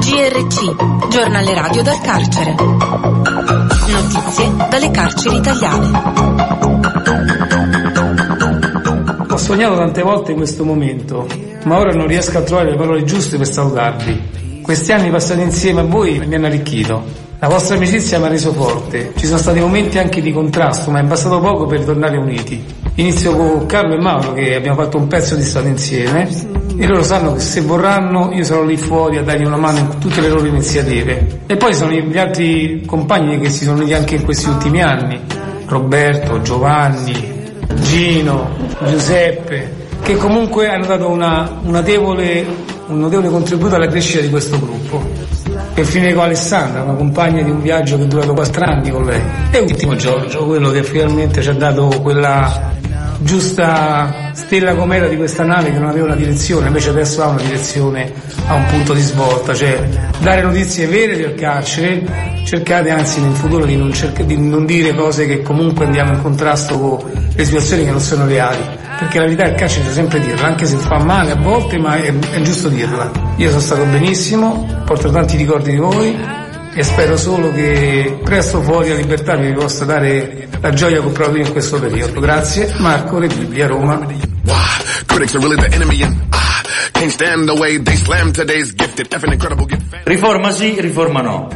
GRC, 0.00 1.08
giornale 1.08 1.54
radio 1.54 1.82
dal 1.82 2.00
carcere. 2.00 3.67
Notizie 3.90 4.52
dalle 4.68 4.90
carceri 4.90 5.36
italiane. 5.36 5.90
Ho 9.30 9.36
sognato 9.36 9.76
tante 9.76 10.02
volte 10.02 10.34
questo 10.34 10.64
momento, 10.64 11.26
ma 11.64 11.78
ora 11.78 11.92
non 11.92 12.06
riesco 12.06 12.36
a 12.36 12.42
trovare 12.42 12.70
le 12.70 12.76
parole 12.76 13.04
giuste 13.04 13.38
per 13.38 13.48
salutarvi. 13.48 14.60
Questi 14.62 14.92
anni 14.92 15.10
passati 15.10 15.40
insieme 15.40 15.80
a 15.80 15.84
voi 15.84 16.18
mi 16.26 16.34
hanno 16.34 16.46
arricchito. 16.46 17.02
La 17.38 17.48
vostra 17.48 17.76
amicizia 17.76 18.18
mi 18.18 18.26
ha 18.26 18.28
reso 18.28 18.52
forte. 18.52 19.12
Ci 19.16 19.26
sono 19.26 19.38
stati 19.38 19.60
momenti 19.60 19.98
anche 19.98 20.20
di 20.20 20.32
contrasto, 20.32 20.90
ma 20.90 21.00
è 21.00 21.04
bastato 21.04 21.40
poco 21.40 21.66
per 21.66 21.84
tornare 21.84 22.18
uniti. 22.18 22.62
Inizio 22.96 23.34
con 23.36 23.64
Carlo 23.66 23.94
e 23.94 24.00
Mauro 24.00 24.34
che 24.34 24.54
abbiamo 24.54 24.82
fatto 24.82 24.98
un 24.98 25.06
pezzo 25.06 25.34
di 25.34 25.42
strada 25.44 25.68
insieme 25.68 26.57
e 26.80 26.86
loro 26.86 27.02
sanno 27.02 27.34
che 27.34 27.40
se 27.40 27.60
vorranno 27.60 28.30
io 28.32 28.44
sarò 28.44 28.62
lì 28.62 28.76
fuori 28.76 29.18
a 29.18 29.22
dargli 29.22 29.44
una 29.44 29.56
mano 29.56 29.78
in 29.78 29.98
tutte 29.98 30.20
le 30.20 30.28
loro 30.28 30.46
iniziative. 30.46 31.40
E 31.46 31.56
poi 31.56 31.74
sono 31.74 31.90
gli 31.90 32.16
altri 32.16 32.84
compagni 32.86 33.38
che 33.40 33.50
si 33.50 33.64
sono 33.64 33.78
uniti 33.78 33.94
anche 33.94 34.14
in 34.14 34.24
questi 34.24 34.48
ultimi 34.48 34.80
anni, 34.80 35.20
Roberto, 35.66 36.40
Giovanni, 36.40 37.36
Gino, 37.80 38.50
Giuseppe, 38.86 39.86
che 40.02 40.16
comunque 40.16 40.68
hanno 40.68 40.86
dato 40.86 41.08
una, 41.08 41.58
un, 41.62 41.72
notevole, 41.72 42.46
un 42.86 43.00
notevole 43.00 43.28
contributo 43.28 43.74
alla 43.74 43.88
crescita 43.88 44.20
di 44.20 44.30
questo 44.30 44.58
gruppo. 44.60 45.02
Per 45.74 45.84
finire 45.84 46.14
con 46.14 46.24
Alessandra, 46.24 46.82
una 46.82 46.94
compagna 46.94 47.42
di 47.42 47.50
un 47.50 47.60
viaggio 47.60 47.96
che 47.96 48.04
è 48.04 48.06
durato 48.06 48.34
quattro 48.34 48.64
anni 48.64 48.90
con 48.90 49.04
lei. 49.04 49.20
E 49.50 49.58
ultimo 49.58 49.96
Giorgio, 49.96 50.44
quello 50.44 50.70
che 50.70 50.84
finalmente 50.84 51.42
ci 51.42 51.48
ha 51.48 51.54
dato 51.54 51.88
quella 52.02 52.76
giusta 53.18 54.30
stella 54.32 54.74
cometa 54.74 55.06
di 55.06 55.16
questa 55.16 55.44
nave 55.44 55.72
che 55.72 55.78
non 55.78 55.88
aveva 55.88 56.06
una 56.06 56.14
direzione, 56.14 56.68
invece 56.68 56.90
adesso 56.90 57.22
ha 57.22 57.28
una 57.28 57.42
direzione, 57.42 58.12
ha 58.46 58.54
un 58.54 58.66
punto 58.66 58.92
di 58.92 59.00
svolta, 59.00 59.54
cioè 59.54 59.88
dare 60.20 60.42
notizie 60.42 60.86
vere 60.86 61.16
del 61.16 61.34
carcere, 61.34 62.42
cercate 62.44 62.90
anzi 62.90 63.20
nel 63.20 63.34
futuro 63.34 63.64
di 63.64 63.76
non, 63.76 63.92
cerca, 63.92 64.22
di 64.22 64.36
non 64.36 64.64
dire 64.64 64.94
cose 64.94 65.26
che 65.26 65.42
comunque 65.42 65.84
andiamo 65.84 66.12
in 66.12 66.22
contrasto 66.22 66.78
con 66.78 67.28
le 67.34 67.44
situazioni 67.44 67.84
che 67.84 67.90
non 67.90 68.00
sono 68.00 68.26
reali, 68.26 68.62
perché 68.98 69.18
la 69.18 69.24
verità 69.24 69.44
del 69.44 69.54
carcere 69.54 69.86
c'è 69.86 69.92
sempre 69.92 70.20
dirla, 70.20 70.46
anche 70.46 70.66
se 70.66 70.76
fa 70.76 70.98
male 70.98 71.32
a 71.32 71.36
volte, 71.36 71.78
ma 71.78 71.96
è, 71.96 72.12
è 72.12 72.40
giusto 72.42 72.68
dirla. 72.68 73.10
Io 73.36 73.48
sono 73.48 73.60
stato 73.60 73.84
benissimo, 73.84 74.82
porto 74.84 75.10
tanti 75.10 75.36
ricordi 75.36 75.70
di 75.70 75.78
voi, 75.78 76.16
e 76.78 76.84
spero 76.84 77.16
solo 77.16 77.52
che 77.52 78.20
presto 78.22 78.62
fuori 78.62 78.90
la 78.90 78.94
libertà 78.94 79.34
vi 79.34 79.52
possa 79.52 79.84
dare 79.84 80.46
la 80.60 80.70
gioia 80.70 81.00
che 81.00 81.06
ho 81.06 81.10
provato 81.10 81.38
in 81.38 81.50
questo 81.50 81.80
periodo. 81.80 82.20
Grazie, 82.20 82.72
Marco 82.76 83.18
Repubblica, 83.18 83.66
Roma. 83.66 84.06
Riforma 90.04 90.52
sì, 90.52 90.80
riforma 90.80 91.20
no. 91.20 91.48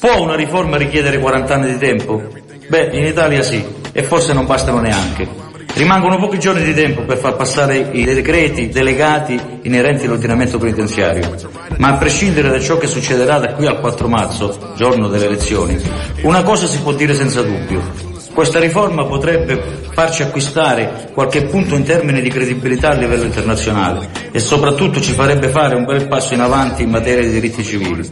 Può 0.00 0.20
una 0.20 0.34
riforma 0.34 0.76
richiedere 0.76 1.20
40 1.20 1.54
anni 1.54 1.72
di 1.72 1.78
tempo? 1.78 2.20
Beh, 2.66 2.90
in 2.92 3.04
Italia 3.04 3.44
sì, 3.44 3.64
e 3.92 4.02
forse 4.02 4.32
non 4.32 4.46
bastano 4.46 4.80
neanche. 4.80 5.49
Rimangono 5.74 6.18
pochi 6.18 6.38
giorni 6.38 6.62
di 6.62 6.74
tempo 6.74 7.02
per 7.02 7.16
far 7.18 7.36
passare 7.36 7.90
i 7.92 8.04
decreti 8.04 8.68
delegati 8.68 9.40
inerenti 9.62 10.04
all'ordinamento 10.04 10.58
penitenziario, 10.58 11.34
ma 11.78 11.88
a 11.88 11.96
prescindere 11.96 12.50
da 12.50 12.60
ciò 12.60 12.76
che 12.76 12.86
succederà 12.86 13.38
da 13.38 13.54
qui 13.54 13.66
al 13.66 13.80
4 13.80 14.08
marzo, 14.08 14.72
giorno 14.76 15.08
delle 15.08 15.26
elezioni, 15.26 15.80
una 16.22 16.42
cosa 16.42 16.66
si 16.66 16.80
può 16.80 16.92
dire 16.92 17.14
senza 17.14 17.42
dubbio. 17.42 18.08
Questa 18.32 18.60
riforma 18.60 19.04
potrebbe 19.04 19.60
farci 19.90 20.22
acquistare 20.22 21.10
qualche 21.12 21.44
punto 21.44 21.74
in 21.74 21.82
termini 21.82 22.20
di 22.20 22.30
credibilità 22.30 22.90
a 22.90 22.94
livello 22.94 23.24
internazionale 23.24 24.08
e 24.30 24.38
soprattutto 24.38 25.00
ci 25.00 25.12
farebbe 25.12 25.48
fare 25.48 25.74
un 25.74 25.84
bel 25.84 26.06
passo 26.06 26.34
in 26.34 26.40
avanti 26.40 26.82
in 26.82 26.90
materia 26.90 27.22
di 27.22 27.30
diritti 27.30 27.64
civili. 27.64 28.08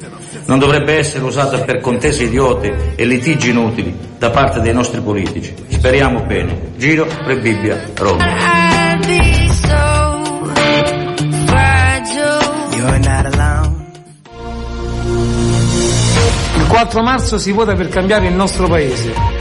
Non 0.48 0.58
dovrebbe 0.58 0.96
essere 0.96 1.24
usata 1.24 1.58
per 1.58 1.80
contese 1.80 2.24
idiote 2.24 2.94
e 2.96 3.04
litigi 3.04 3.50
inutili 3.50 3.94
da 4.18 4.30
parte 4.30 4.60
dei 4.60 4.72
nostri 4.72 5.00
politici. 5.00 5.54
Speriamo 5.68 6.22
bene. 6.22 6.72
Giro 6.76 7.06
per 7.06 7.38
Bibbia, 7.40 7.78
Roma. 7.94 8.24
Il 16.56 16.66
4 16.66 17.02
marzo 17.02 17.38
si 17.38 17.52
vota 17.52 17.74
per 17.74 17.88
cambiare 17.88 18.26
il 18.26 18.34
nostro 18.34 18.66
paese 18.66 19.38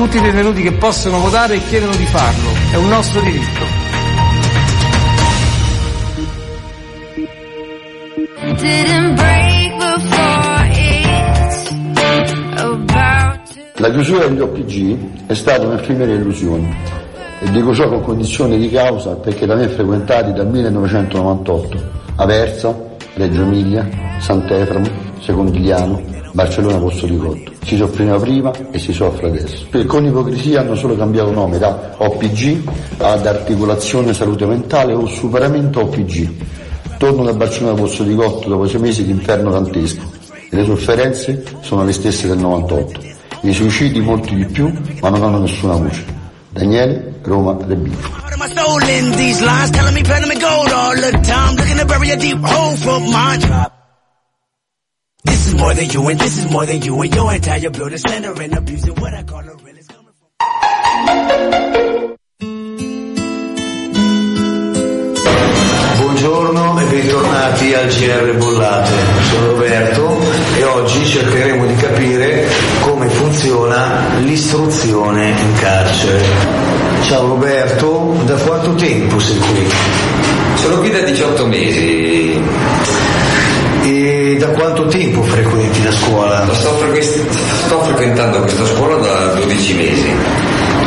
tutti 0.00 0.16
i 0.16 0.20
detenuti 0.22 0.62
che 0.62 0.72
possono 0.72 1.18
votare 1.18 1.58
chiedono 1.58 1.94
di 1.94 2.06
farlo. 2.06 2.48
È 2.72 2.76
un 2.76 2.88
nostro 2.88 3.20
diritto. 3.20 3.90
La 13.80 13.90
chiusura 13.90 14.26
degli 14.26 14.40
OPG 14.40 15.24
è 15.24 15.32
stata 15.32 15.66
un'effimera 15.66 16.12
illusione 16.12 16.76
e 17.40 17.50
dico 17.50 17.72
ciò 17.72 17.88
con 17.88 18.02
condizione 18.02 18.58
di 18.58 18.68
causa 18.68 19.14
perché 19.14 19.46
da 19.46 19.54
me 19.54 19.68
frequentati 19.68 20.34
dal 20.34 20.48
1998 20.48 21.82
Aversa, 22.16 22.78
Reggio 23.14 23.40
Emilia, 23.40 23.88
Sant'Eframo, 24.18 24.86
Secondigliano, 25.20 25.98
Barcellona 26.32 26.76
Pozzo 26.76 27.06
di 27.06 27.16
Cotto. 27.16 27.52
Si 27.64 27.78
soffriva 27.78 28.18
prima 28.18 28.52
e 28.70 28.78
si 28.78 28.92
soffre 28.92 29.28
adesso. 29.28 29.64
E 29.70 29.86
con 29.86 30.04
ipocrisia 30.04 30.60
hanno 30.60 30.74
solo 30.74 30.94
cambiato 30.94 31.30
nome 31.30 31.56
da 31.56 31.94
OPG 31.96 32.68
ad 32.98 33.26
articolazione 33.26 34.12
salute 34.12 34.44
mentale 34.44 34.92
o 34.92 35.06
superamento 35.06 35.80
OPG. 35.80 36.28
Torno 36.98 37.24
da 37.24 37.32
Barcellona 37.32 37.80
Pozzo 37.80 38.02
di 38.02 38.14
Cotto 38.14 38.46
dopo 38.46 38.66
sei 38.66 38.80
mesi 38.80 39.06
di 39.06 39.10
inferno 39.10 39.50
dantesco 39.50 40.04
e 40.50 40.54
le 40.54 40.64
sofferenze 40.66 41.42
sono 41.60 41.82
le 41.82 41.92
stesse 41.92 42.28
del 42.28 42.36
98. 42.36 43.19
I 43.42 43.52
suicidi 43.54 44.00
molti 44.00 44.34
di 44.34 44.44
più, 44.44 44.70
ma 45.00 45.08
non 45.08 45.22
hanno 45.22 45.38
nessuna 45.38 45.74
voce. 45.74 46.04
Daniele, 46.50 47.20
Roma, 47.22 47.56
Rebibbia. 47.64 48.18
This 55.22 55.46
is 55.48 55.54
more 55.54 55.74
than 55.74 55.90
you 55.90 56.08
and 56.08 56.18
this 56.18 56.38
is 56.38 56.50
more 56.50 56.64
than 56.66 56.80
you 56.82 57.02
and 57.02 57.14
your 57.14 57.32
entire 57.34 57.70
building 57.70 57.98
slander 57.98 58.32
and 58.40 58.54
abusing 58.54 58.94
what 58.94 59.12
I 59.12 59.22
call 59.22 59.40
a 59.40 59.54
real 59.56 59.76
is 59.76 59.86
coming 59.86 60.14
from. 60.16 60.28
Buongiorno 65.98 66.80
e 66.80 66.84
bentornati 66.84 67.74
al 67.74 67.86
GR 67.88 68.36
Bollate. 68.38 68.90
Sono 69.30 69.46
Roberto 69.52 70.18
e 70.56 70.64
oggi 70.64 71.04
cercheremo 71.04 71.66
di 71.66 71.74
capire 71.74 72.48
funziona 73.10 74.18
l'istruzione 74.18 75.30
in 75.30 75.54
carcere. 75.58 76.22
Ciao 77.02 77.26
Roberto, 77.28 78.16
da 78.24 78.34
quanto 78.34 78.74
tempo 78.74 79.18
sei 79.18 79.38
qui? 79.38 79.68
Sono 80.54 80.78
qui 80.78 80.90
da 80.90 81.00
18 81.00 81.46
mesi. 81.46 82.42
E 83.82 84.36
da 84.38 84.48
quanto 84.48 84.86
tempo 84.86 85.22
frequenti 85.22 85.82
la 85.82 85.92
scuola? 85.92 86.46
Sto, 86.52 86.70
frequ- 86.76 87.30
sto 87.64 87.80
frequentando 87.82 88.40
questa 88.40 88.66
scuola 88.66 88.96
da 88.96 89.34
12 89.34 89.74
mesi. 89.74 90.12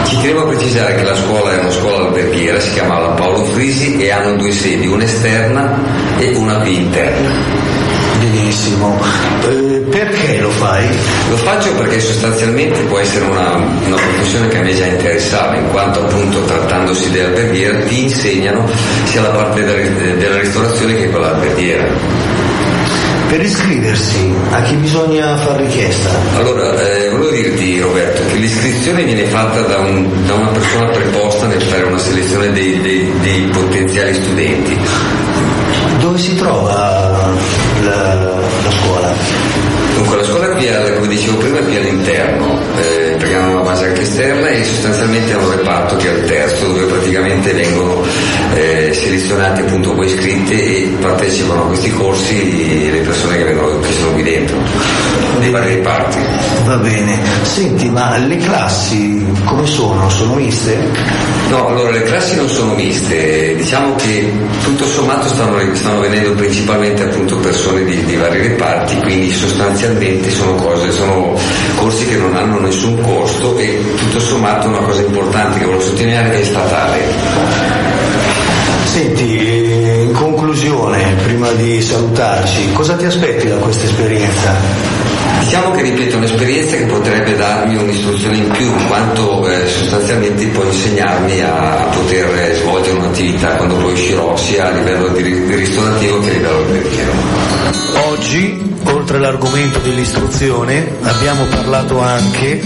Ci 0.06 0.18
tenevo 0.18 0.44
a 0.44 0.48
precisare 0.48 0.96
che 0.96 1.04
la 1.04 1.16
scuola 1.16 1.54
è 1.54 1.60
una 1.60 1.72
scuola 1.72 2.06
alberghiera, 2.06 2.60
si 2.60 2.72
chiama 2.74 3.00
la 3.00 3.10
Paolo 3.10 3.44
Frisi 3.46 3.98
e 3.98 4.12
hanno 4.12 4.36
due 4.36 4.52
sedi, 4.52 4.86
una 4.86 5.04
esterna 5.04 5.82
e 6.20 6.36
una 6.36 6.56
qui 6.60 6.76
interna. 6.76 7.83
Benissimo. 8.24 8.98
Eh, 9.50 9.84
perché 9.90 10.40
lo 10.40 10.50
fai? 10.52 10.88
Lo 11.30 11.36
faccio 11.36 11.74
perché 11.74 12.00
sostanzialmente 12.00 12.80
può 12.84 12.98
essere 12.98 13.26
una, 13.26 13.56
una 13.56 13.98
professione 13.98 14.48
che 14.48 14.60
a 14.60 14.62
me 14.62 14.74
già 14.74 14.86
interessava, 14.86 15.58
in 15.58 15.68
quanto 15.68 16.06
appunto 16.06 16.42
trattandosi 16.46 17.12
di 17.12 17.20
alberghiera 17.20 17.80
ti 17.80 18.04
insegnano 18.04 18.66
sia 19.04 19.24
la 19.24 19.30
parte 19.30 19.66
della, 19.66 20.16
della 20.16 20.40
ristorazione 20.40 20.96
che 20.96 21.10
quella 21.10 21.34
alberghiera. 21.36 21.84
Per 23.28 23.42
iscriversi 23.42 24.34
a 24.52 24.62
chi 24.62 24.76
bisogna 24.76 25.36
fare 25.36 25.66
richiesta? 25.66 26.10
Allora, 26.38 26.80
eh, 26.80 27.10
volevo 27.10 27.30
dirti 27.30 27.82
Roberto 27.82 28.22
che 28.28 28.38
l'iscrizione 28.38 29.04
viene 29.04 29.26
fatta 29.26 29.60
da, 29.64 29.80
un, 29.80 30.26
da 30.26 30.36
una 30.36 30.48
persona 30.48 30.86
preposta 30.86 31.46
nel 31.48 31.62
fare 31.62 31.84
una 31.84 31.98
selezione 31.98 32.54
dei, 32.54 32.80
dei, 32.80 33.12
dei 33.20 33.42
potenziali 33.52 34.14
studenti. 34.14 34.78
Dove 36.00 36.18
si 36.18 36.36
trova 36.36 37.32
la, 37.84 38.13
la 38.63 38.72
scuola? 38.72 39.13
Dunque 39.96 40.15
la 40.17 40.24
scuola 40.24 40.48
qui, 40.48 40.65
è, 40.65 40.93
come 40.96 41.08
dicevo 41.08 41.38
prima, 41.38 41.60
è 41.60 41.63
qui 41.63 41.76
all'interno, 41.76 42.60
eh, 42.78 43.15
perché 43.17 43.36
hanno 43.36 43.52
una 43.52 43.62
base 43.62 43.86
anche 43.86 44.02
esterna 44.02 44.48
e 44.50 44.63
sostanzialmente 44.63 45.34
hanno 45.34 45.46
un 45.46 45.56
reparto 45.58 45.96
che 45.98 46.08
è 46.08 46.13
al 46.13 46.26
terzo 46.26 46.65
dove 46.67 46.86
praticamente 46.86 47.54
vengono 47.54 48.04
eh, 48.56 48.91
selezionati 48.93 49.62
appunto 49.62 49.93
poi 49.93 50.06
iscritti 50.08 50.54
e 50.54 50.96
partecipano 51.00 51.63
a 51.63 51.67
questi 51.67 51.91
corsi 51.91 52.91
le 52.91 53.00
persone 53.00 53.38
che, 53.38 53.43
vengono, 53.43 53.80
che 53.80 53.91
sono 53.91 54.12
qui 54.12 54.24
dentro, 54.24 54.58
dei 55.39 55.50
vari 55.50 55.76
reparti. 55.76 56.33
Va 56.74 56.80
bene. 56.80 57.20
Senti, 57.44 57.88
ma 57.88 58.18
le 58.18 58.36
classi 58.38 59.24
come 59.46 59.68
sono? 59.68 60.10
Sono 60.10 60.34
miste? 60.34 60.76
No, 61.50 61.68
allora 61.68 61.92
le 61.92 62.02
classi 62.02 62.36
non 62.36 62.50
sono 62.50 62.74
miste, 62.74 63.54
diciamo 63.56 63.94
che 63.94 64.34
tutto 64.64 64.84
sommato 64.88 65.28
stanno, 65.28 65.60
stanno 65.76 66.00
venendo 66.00 66.32
principalmente 66.32 67.04
appunto 67.04 67.38
persone 67.38 67.84
di, 67.84 68.04
di 68.06 68.16
vari 68.16 68.48
reparti, 68.48 68.96
quindi 69.02 69.32
sostanzialmente 69.32 70.32
sono 70.32 70.56
cose, 70.56 70.92
sono 70.92 71.38
corsi 71.76 72.08
che 72.08 72.16
non 72.16 72.36
hanno 72.36 72.60
nessun 72.60 73.00
costo 73.02 73.56
e 73.60 73.80
tutto 73.96 74.20
sommato 74.20 74.68
una 74.68 74.80
cosa 74.80 75.02
importante 75.02 75.60
che 75.60 75.66
voglio 75.66 75.80
sottolineare 75.80 76.42
è 76.42 76.44
statale. 76.44 77.02
Senti, 78.86 80.06
in 80.06 80.12
conclusione, 80.12 81.18
prima 81.22 81.52
di 81.52 81.80
salutarci, 81.84 82.72
cosa 82.74 82.96
ti 82.96 83.06
aspetti 83.06 83.48
da 83.48 83.58
questa 83.58 83.86
esperienza? 83.86 85.03
Diciamo 85.44 85.72
che 85.72 85.82
ripeto, 85.82 86.16
è 86.16 86.18
un'esperienza 86.18 86.78
che 86.78 86.86
potrebbe 86.86 87.36
darmi 87.36 87.76
un'istruzione 87.76 88.38
in 88.38 88.50
più, 88.50 88.66
in 88.66 88.88
quanto 88.88 89.48
eh, 89.48 89.68
sostanzialmente 89.68 90.48
può 90.48 90.64
insegnarmi 90.64 91.42
a, 91.42 91.84
a 91.84 91.84
poter 91.90 92.34
eh, 92.36 92.56
svolgere 92.56 92.98
un'attività 92.98 93.56
quando 93.58 93.76
poi 93.76 93.92
uscirò 93.92 94.36
sia 94.38 94.68
a 94.68 94.72
livello 94.72 95.10
di, 95.10 95.22
di 95.22 95.56
ristorativo 95.56 96.20
che 96.22 96.30
a 96.30 96.34
livello 96.34 96.58
alberghiero. 96.58 97.12
Oggi, 98.10 98.76
oltre 98.86 99.18
all'argomento 99.18 99.80
dell'istruzione, 99.80 100.96
abbiamo 101.02 101.44
parlato 101.46 102.00
anche 102.00 102.62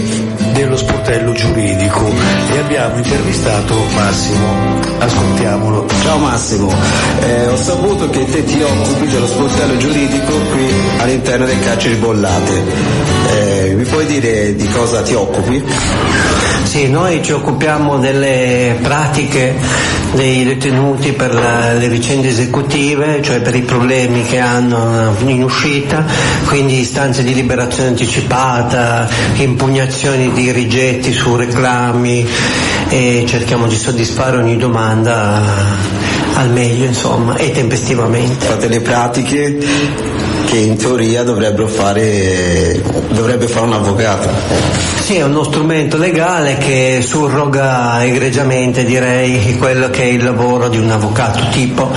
dello 0.58 0.76
sportello 0.76 1.32
giuridico 1.32 2.04
e 2.52 2.58
abbiamo 2.58 2.96
intervistato 2.96 3.74
Massimo. 3.94 4.80
Ascoltiamolo. 4.98 5.86
Ciao 6.02 6.18
Massimo, 6.18 6.72
eh, 7.20 7.46
ho 7.46 7.56
saputo 7.56 8.10
che 8.10 8.24
te 8.24 8.42
ti 8.42 8.60
occupi 8.60 9.06
dello 9.06 9.26
sportello 9.28 9.76
giuridico 9.76 10.32
qui 10.50 10.68
all'interno 10.98 11.46
del 11.46 11.60
carcere 11.60 11.94
Bollate. 11.96 12.62
Eh, 13.30 13.47
mi 13.74 13.84
puoi 13.84 14.06
dire 14.06 14.54
di 14.54 14.66
cosa 14.68 15.02
ti 15.02 15.14
occupi? 15.14 15.62
Sì, 16.64 16.88
noi 16.88 17.22
ci 17.22 17.32
occupiamo 17.32 17.98
delle 17.98 18.76
pratiche 18.82 19.54
dei 20.12 20.44
detenuti 20.44 21.12
per 21.12 21.34
la, 21.34 21.72
le 21.72 21.88
vicende 21.88 22.28
esecutive, 22.28 23.22
cioè 23.22 23.40
per 23.40 23.54
i 23.54 23.62
problemi 23.62 24.22
che 24.22 24.38
hanno 24.38 25.14
in 25.24 25.42
uscita, 25.42 26.04
quindi 26.46 26.80
istanze 26.80 27.22
di 27.22 27.34
liberazione 27.34 27.88
anticipata, 27.88 29.08
impugnazioni 29.36 30.32
di 30.32 30.52
rigetti 30.52 31.12
su 31.12 31.36
reclami 31.36 32.26
e 32.88 33.24
cerchiamo 33.26 33.66
di 33.66 33.76
soddisfare 33.76 34.36
ogni 34.36 34.56
domanda 34.56 35.42
al 36.34 36.50
meglio 36.50 36.84
insomma 36.84 37.36
e 37.36 37.50
tempestivamente. 37.50 38.46
Fate 38.46 38.68
le 38.68 38.80
pratiche 38.80 39.58
che 40.48 40.56
in 40.56 40.78
teoria 40.78 41.24
dovrebbero 41.24 41.68
fare, 41.68 42.82
dovrebbe 43.10 43.46
fare 43.46 43.66
un 43.66 43.74
avvocato. 43.74 44.30
Sì, 44.98 45.16
è 45.16 45.22
uno 45.22 45.42
strumento 45.42 45.98
legale 45.98 46.56
che 46.56 47.00
surroga 47.02 48.04
egregiamente 48.04 48.84
direi 48.84 49.56
quello 49.58 49.90
che 49.90 50.02
è 50.02 50.06
il 50.06 50.24
lavoro 50.24 50.68
di 50.68 50.78
un 50.78 50.90
avvocato 50.90 51.48
tipo, 51.50 51.90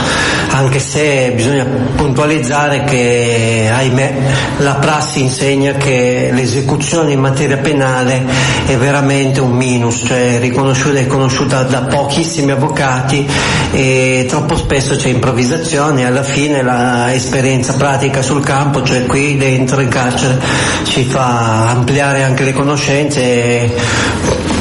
anche 0.49 0.79
se 0.79 1.31
bisogna 1.33 1.65
puntualizzare 1.95 2.83
che 2.83 3.69
ahimè 3.73 4.13
la 4.57 4.75
prassi 4.75 5.21
insegna 5.21 5.73
che 5.73 6.29
l'esecuzione 6.33 7.11
in 7.11 7.19
materia 7.19 7.57
penale 7.57 8.23
è 8.65 8.75
veramente 8.75 9.39
un 9.39 9.51
minus, 9.51 10.03
cioè 10.05 10.39
riconosciuta 10.39 10.99
e 10.99 11.07
conosciuta 11.07 11.63
da 11.63 11.81
pochissimi 11.81 12.51
avvocati 12.51 13.29
e 13.71 14.25
troppo 14.27 14.55
spesso 14.57 14.95
c'è 14.95 15.09
improvvisazione 15.09 16.01
e 16.01 16.05
alla 16.05 16.23
fine 16.23 16.63
l'esperienza 16.63 17.73
pratica 17.73 18.21
sul 18.21 18.40
campo, 18.41 18.83
cioè 18.83 19.05
qui 19.05 19.37
dentro 19.37 19.81
in 19.81 19.89
carcere, 19.89 20.39
ci 20.83 21.03
fa 21.05 21.69
ampliare 21.69 22.23
anche 22.23 22.43
le 22.43 22.53
conoscenze 22.53 23.21
e 23.21 23.75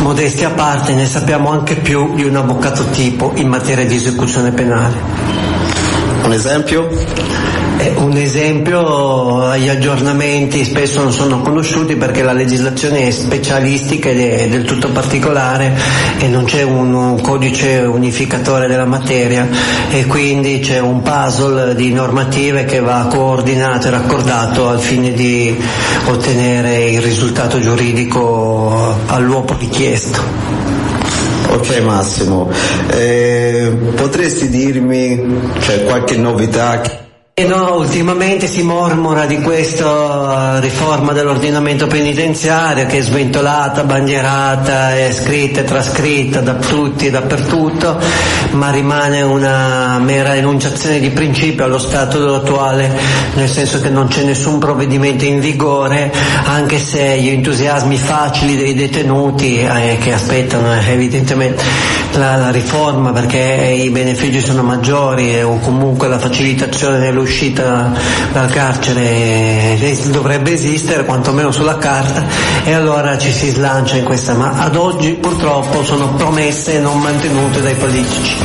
modestia 0.01 0.49
a 0.49 0.53
parte 0.53 0.95
ne 0.95 1.07
sappiamo 1.07 1.51
anche 1.51 1.77
più 1.77 2.15
di 2.15 2.25
un 2.25 2.37
avvocato 2.37 2.89
tipo 2.91 3.33
in 3.37 3.49
materia 3.49 3.85
di 3.85 3.97
esecuzione 3.97 4.53
penale. 4.53 5.50
Un 6.31 6.37
esempio? 6.37 6.89
Eh, 7.79 7.93
un 7.97 8.17
esempio, 8.17 9.57
gli 9.57 9.69
aggiornamenti 9.69 10.65
spesso 10.65 11.03
non 11.03 11.13
sono 11.13 11.41
conosciuti 11.41 11.97
perché 11.97 12.23
la 12.23 12.33
legislazione 12.33 13.09
è 13.09 13.11
specialistica 13.11 14.11
ed 14.11 14.21
è 14.21 14.49
del 14.49 14.63
tutto 14.63 14.91
particolare 14.91 15.77
e 16.21 16.29
non 16.29 16.45
c'è 16.45 16.63
un, 16.63 16.95
un 16.95 17.21
codice 17.21 17.79
unificatore 17.79 18.69
della 18.69 18.85
materia 18.85 19.49
e 19.91 20.07
quindi 20.07 20.61
c'è 20.61 20.79
un 20.79 21.03
puzzle 21.03 21.75
di 21.75 21.93
normative 21.93 22.65
che 22.65 22.79
va 22.79 23.09
coordinato 23.11 23.89
e 23.89 23.91
raccordato 23.91 24.69
al 24.69 24.79
fine 24.79 25.13
di 25.13 25.61
ottenere 26.05 26.91
il 26.91 27.03
risultato 27.03 27.59
giuridico 27.59 29.01
all'uopo 29.07 29.57
richiesto. 29.59 30.90
Ok 31.49 31.81
Massimo, 31.81 32.51
eh, 32.89 33.73
potresti 33.97 34.49
dirmi 34.49 35.41
cioè, 35.61 35.85
qualche 35.85 36.17
novità? 36.17 37.10
No, 37.47 37.75
ultimamente 37.75 38.47
si 38.47 38.63
mormora 38.63 39.27
di 39.27 39.41
questa 39.41 40.59
riforma 40.61 41.13
dell'ordinamento 41.13 41.87
penitenziario 41.87 42.87
che 42.87 42.99
è 42.99 43.01
sventolata, 43.01 43.83
bandierata, 43.83 44.95
è 44.95 45.11
scritta 45.13 45.61
e 45.61 45.65
trascritta 45.65 46.41
da 46.41 46.55
tutti 46.55 47.07
e 47.07 47.11
dappertutto, 47.11 47.99
ma 48.53 48.71
rimane 48.71 49.23
una 49.23 49.99
mera 49.99 50.37
enunciazione 50.37 51.01
di 51.01 51.11
principio 51.11 51.65
allo 51.65 51.79
stato 51.79 52.35
attuale, 52.35 52.91
nel 53.35 53.49
senso 53.49 53.81
che 53.81 53.89
non 53.89 54.07
c'è 54.07 54.23
nessun 54.23 54.59
provvedimento 54.59 55.25
in 55.25 55.41
vigore, 55.41 56.13
anche 56.45 56.79
se 56.79 57.19
gli 57.19 57.29
entusiasmi 57.29 57.97
facili 57.97 58.57
dei 58.57 58.75
detenuti 58.75 59.61
eh, 59.61 59.99
che 60.01 60.13
aspettano 60.13 60.75
eh, 60.75 60.93
evidentemente 60.93 61.65
la, 62.13 62.37
la, 62.37 62.51
riforma 62.51 63.13
perché 63.13 63.39
i 63.39 63.91
benefici 63.91 64.41
sono 64.41 64.63
maggiori 64.63 65.43
o 65.43 65.59
comunque 65.59 66.09
la 66.09 66.19
facilitazione 66.19 66.99
dell'uscita 66.99 67.29
uscita 67.31 67.93
dal 68.33 68.51
carcere 68.51 69.79
dovrebbe 70.11 70.53
esistere 70.53 71.05
quantomeno 71.05 71.51
sulla 71.51 71.79
carta 71.79 72.25
e 72.65 72.73
allora 72.73 73.17
ci 73.17 73.33
si 73.33 73.49
slancia 73.49 73.97
in 73.97 74.05
questa. 74.05 74.35
Ma 74.35 74.53
ad 74.59 74.77
oggi 74.77 75.15
purtroppo 75.15 75.83
sono 75.85 76.13
promesse 76.15 76.79
non 76.81 76.99
mantenute 77.01 77.61
dai 77.61 77.75
politici. 77.75 78.37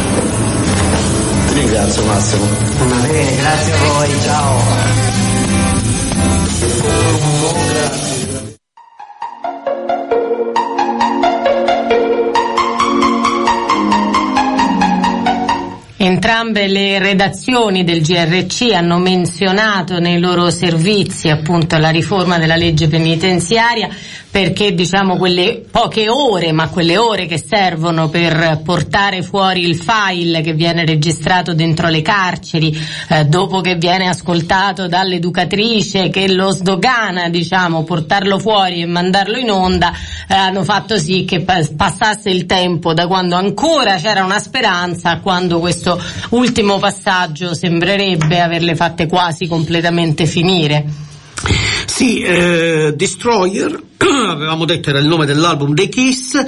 Ti 1.48 1.54
ringrazio 1.54 2.04
Massimo. 2.06 2.46
Va 2.78 3.08
bene 3.08 3.36
grazie 3.36 3.74
a 3.74 3.78
voi 3.78 4.10
ciao 4.24 5.15
Entrambe 16.16 16.70
le 16.70 16.98
redazioni 16.98 17.84
del 17.84 18.02
GRC 18.02 18.72
hanno 18.72 19.00
menzionato 19.00 20.00
nei 20.00 20.18
loro 20.18 20.50
servizi 20.50 21.28
appunto 21.28 21.78
la 21.78 21.90
riforma 21.90 22.38
della 22.38 22.56
legge 22.56 22.88
penitenziaria 22.88 23.90
perché 24.36 24.74
diciamo 24.74 25.16
quelle 25.16 25.64
poche 25.72 26.10
ore, 26.10 26.52
ma 26.52 26.68
quelle 26.68 26.98
ore 26.98 27.26
che 27.26 27.38
servono 27.42 28.10
per 28.10 28.60
portare 28.66 29.24
fuori 29.24 29.62
il 29.62 29.78
file 29.78 30.42
che 30.42 30.52
viene 30.52 30.86
registrato 30.86 31.54
dentro 31.54 31.88
le 31.88 32.02
carceri, 32.02 32.78
eh, 33.08 33.24
dopo 33.24 33.62
che 33.62 33.76
viene 33.76 34.10
ascoltato 34.10 34.90
dall'educatrice 34.90 36.10
che 36.10 36.34
lo 36.34 36.50
sdogana, 36.50 37.30
diciamo, 37.30 37.86
portarlo 37.86 38.38
fuori 38.38 38.82
e 38.82 38.86
mandarlo 38.86 39.38
in 39.38 39.52
onda, 39.52 39.94
eh, 40.28 40.34
hanno 40.34 40.66
fatto 40.66 40.98
sì 40.98 41.24
che 41.24 41.40
passasse 41.40 42.30
il 42.30 42.46
tempo 42.46 42.94
da 42.94 43.08
quando 43.08 43.38
ancora 43.38 43.96
c'era 43.96 44.26
una 44.26 44.40
speranza 44.40 45.12
a 45.12 45.20
quando 45.22 45.62
questo 45.62 45.98
ultimo 46.32 46.78
passaggio 46.78 47.54
sembrerebbe 47.54 48.42
averle 48.42 48.76
fatte 48.76 49.08
quasi 49.08 49.48
completamente 49.48 50.26
finire. 50.26 51.05
Sì, 51.86 52.22
eh, 52.22 52.94
Destroyer, 52.96 53.82
avevamo 53.98 54.66
detto 54.66 54.90
era 54.90 55.00
il 55.00 55.08
nome 55.08 55.26
dell'album 55.26 55.74
dei 55.74 55.90
Kiss, 55.90 56.44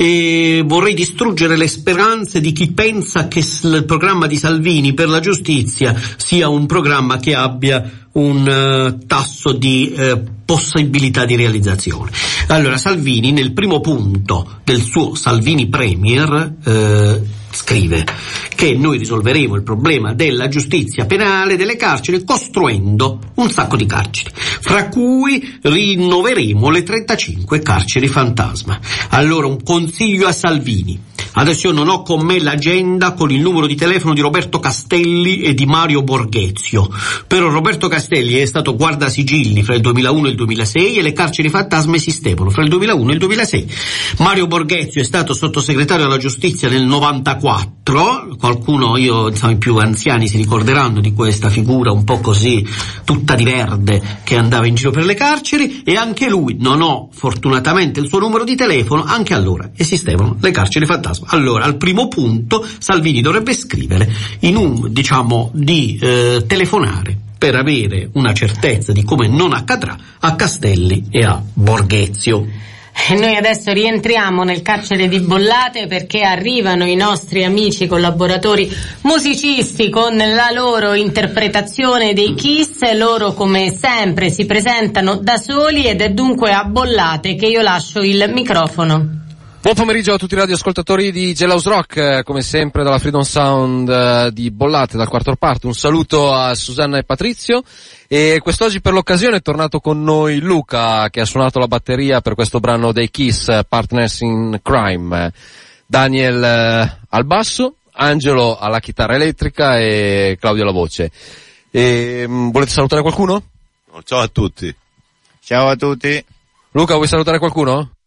e 0.00 0.62
vorrei 0.64 0.94
distruggere 0.94 1.56
le 1.56 1.66
speranze 1.66 2.40
di 2.40 2.52
chi 2.52 2.70
pensa 2.70 3.26
che 3.26 3.40
il 3.40 3.84
programma 3.84 4.28
di 4.28 4.36
Salvini 4.36 4.94
per 4.94 5.08
la 5.08 5.18
giustizia 5.18 6.00
sia 6.16 6.48
un 6.48 6.66
programma 6.66 7.18
che 7.18 7.34
abbia 7.34 8.06
un 8.12 8.46
uh, 8.46 9.06
tasso 9.06 9.52
di 9.52 9.92
uh, 9.96 10.22
possibilità 10.44 11.24
di 11.24 11.34
realizzazione. 11.34 12.12
Allora, 12.46 12.76
Salvini 12.76 13.32
nel 13.32 13.52
primo 13.52 13.80
punto 13.80 14.60
del 14.62 14.82
suo 14.82 15.16
Salvini 15.16 15.66
Premier 15.66 16.54
uh, 16.64 17.26
scrive 17.50 18.04
che 18.54 18.74
noi 18.74 18.98
risolveremo 18.98 19.54
il 19.54 19.62
problema 19.62 20.14
della 20.14 20.48
giustizia 20.48 21.06
penale 21.06 21.56
delle 21.56 21.76
carceri 21.76 22.24
costruendo 22.24 23.20
un 23.36 23.50
sacco 23.50 23.76
di 23.76 23.86
carceri, 23.86 24.30
fra 24.34 24.88
cui 24.88 25.58
rinnoveremo 25.62 26.70
le 26.70 26.82
35 26.82 27.60
carceri 27.60 28.08
fantasma. 28.08 28.78
Allora 29.10 29.46
un 29.46 29.62
consiglio 29.62 30.26
a 30.26 30.32
Salvini. 30.32 31.07
Adesso 31.38 31.68
io 31.68 31.72
non 31.72 31.88
ho 31.88 32.02
con 32.02 32.24
me 32.26 32.40
l'agenda 32.40 33.12
con 33.12 33.30
il 33.30 33.40
numero 33.40 33.68
di 33.68 33.76
telefono 33.76 34.12
di 34.12 34.20
Roberto 34.20 34.58
Castelli 34.58 35.42
e 35.42 35.54
di 35.54 35.66
Mario 35.66 36.02
Borghezio, 36.02 36.88
però 37.28 37.48
Roberto 37.48 37.86
Castelli 37.86 38.38
è 38.38 38.44
stato 38.44 38.74
guardasigilli 38.74 39.62
fra 39.62 39.76
il 39.76 39.80
2001 39.80 40.26
e 40.26 40.30
il 40.30 40.36
2006 40.36 40.96
e 40.96 41.02
le 41.02 41.12
carceri 41.12 41.48
fantasma 41.48 41.94
esistevano 41.94 42.50
fra 42.50 42.64
il 42.64 42.68
2001 42.70 43.08
e 43.08 43.12
il 43.12 43.18
2006. 43.20 43.70
Mario 44.18 44.48
Borghezio 44.48 45.00
è 45.00 45.04
stato 45.04 45.32
sottosegretario 45.32 46.06
alla 46.06 46.16
giustizia 46.16 46.68
nel 46.68 46.84
94, 46.84 48.34
qualcuno, 48.36 48.96
io, 48.96 49.28
insomma, 49.28 49.52
i 49.52 49.58
più 49.58 49.76
anziani 49.76 50.26
si 50.26 50.38
ricorderanno 50.38 51.00
di 51.00 51.12
questa 51.12 51.50
figura 51.50 51.92
un 51.92 52.02
po' 52.02 52.18
così, 52.18 52.66
tutta 53.04 53.36
di 53.36 53.44
verde, 53.44 54.02
che 54.24 54.36
andava 54.36 54.66
in 54.66 54.74
giro 54.74 54.90
per 54.90 55.04
le 55.04 55.14
carceri 55.14 55.82
e 55.84 55.94
anche 55.94 56.28
lui, 56.28 56.56
non 56.58 56.82
ho 56.82 57.10
fortunatamente 57.12 58.00
il 58.00 58.08
suo 58.08 58.18
numero 58.18 58.42
di 58.42 58.56
telefono, 58.56 59.04
anche 59.04 59.34
allora 59.34 59.70
esistevano 59.76 60.36
le 60.40 60.50
carceri 60.50 60.84
fantasma. 60.84 61.27
Allora, 61.30 61.64
al 61.64 61.76
primo 61.76 62.08
punto 62.08 62.66
Salvini 62.78 63.20
dovrebbe 63.20 63.52
scrivere 63.52 64.10
in 64.40 64.56
un, 64.56 64.92
diciamo, 64.92 65.50
di 65.52 65.98
eh, 66.00 66.44
telefonare 66.46 67.16
per 67.38 67.54
avere 67.54 68.10
una 68.14 68.32
certezza 68.32 68.92
di 68.92 69.04
come 69.04 69.28
non 69.28 69.52
accadrà 69.52 69.96
a 70.20 70.34
Castelli 70.34 71.06
e 71.10 71.24
a 71.24 71.40
Borghezio. 71.52 72.46
E 73.10 73.14
noi 73.14 73.36
adesso 73.36 73.72
rientriamo 73.72 74.42
nel 74.42 74.60
carcere 74.60 75.06
di 75.06 75.20
Bollate 75.20 75.86
perché 75.86 76.22
arrivano 76.22 76.84
i 76.84 76.96
nostri 76.96 77.44
amici 77.44 77.86
collaboratori 77.86 78.68
musicisti 79.02 79.88
con 79.88 80.16
la 80.16 80.50
loro 80.52 80.94
interpretazione 80.94 82.12
dei 82.12 82.34
Kiss. 82.34 82.80
Loro 82.94 83.34
come 83.34 83.70
sempre 83.70 84.30
si 84.30 84.46
presentano 84.46 85.14
da 85.14 85.36
soli 85.36 85.86
ed 85.86 86.00
è 86.00 86.10
dunque 86.10 86.52
a 86.52 86.64
Bollate 86.64 87.36
che 87.36 87.46
io 87.46 87.62
lascio 87.62 88.00
il 88.00 88.28
microfono. 88.34 89.26
Buon 89.60 89.74
pomeriggio 89.74 90.14
a 90.14 90.18
tutti 90.18 90.34
i 90.34 90.38
radioascoltatori 90.38 91.10
di 91.10 91.34
Gelhouse 91.34 91.68
Rock, 91.68 91.96
eh, 91.96 92.22
come 92.22 92.42
sempre 92.42 92.84
dalla 92.84 93.00
Freedom 93.00 93.22
Sound 93.22 93.88
eh, 93.88 94.30
di 94.32 94.52
Bollate, 94.52 94.96
dal 94.96 95.08
quarto 95.08 95.34
parte. 95.34 95.66
Un 95.66 95.74
saluto 95.74 96.32
a 96.32 96.54
Susanna 96.54 96.96
e 96.96 97.02
Patrizio 97.02 97.64
e 98.06 98.38
quest'oggi 98.40 98.80
per 98.80 98.92
l'occasione 98.92 99.38
è 99.38 99.42
tornato 99.42 99.80
con 99.80 100.00
noi 100.04 100.38
Luca 100.38 101.10
che 101.10 101.20
ha 101.20 101.24
suonato 101.24 101.58
la 101.58 101.66
batteria 101.66 102.20
per 102.20 102.36
questo 102.36 102.60
brano 102.60 102.92
dei 102.92 103.10
Kiss, 103.10 103.50
Partners 103.68 104.20
in 104.20 104.60
Crime. 104.62 105.32
Daniel 105.84 106.42
eh, 106.42 106.98
al 107.08 107.24
basso, 107.24 107.74
Angelo 107.94 108.56
alla 108.56 108.78
chitarra 108.78 109.16
elettrica 109.16 109.76
e 109.76 110.36
Claudio 110.40 110.62
alla 110.62 110.72
voce. 110.72 111.10
E, 111.72 112.24
mm, 112.28 112.50
volete 112.50 112.70
salutare 112.70 113.02
qualcuno? 113.02 113.42
Ciao 114.04 114.20
a 114.20 114.28
tutti. 114.28 114.72
Ciao 115.42 115.68
a 115.68 115.74
tutti. 115.74 116.24
Luca, 116.70 116.94
vuoi 116.94 117.08
salutare 117.08 117.40
qualcuno? 117.40 117.97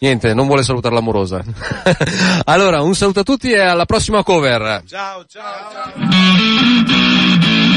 Niente, 0.00 0.32
non 0.32 0.46
vuole 0.46 0.62
salutare 0.62 0.94
l'amorosa. 0.94 1.42
allora, 2.44 2.82
un 2.82 2.94
saluto 2.94 3.20
a 3.20 3.24
tutti 3.24 3.50
e 3.50 3.58
alla 3.58 3.84
prossima 3.84 4.22
cover. 4.22 4.82
Ciao, 4.86 5.24
ciao, 5.26 5.70
ciao. 5.72 7.67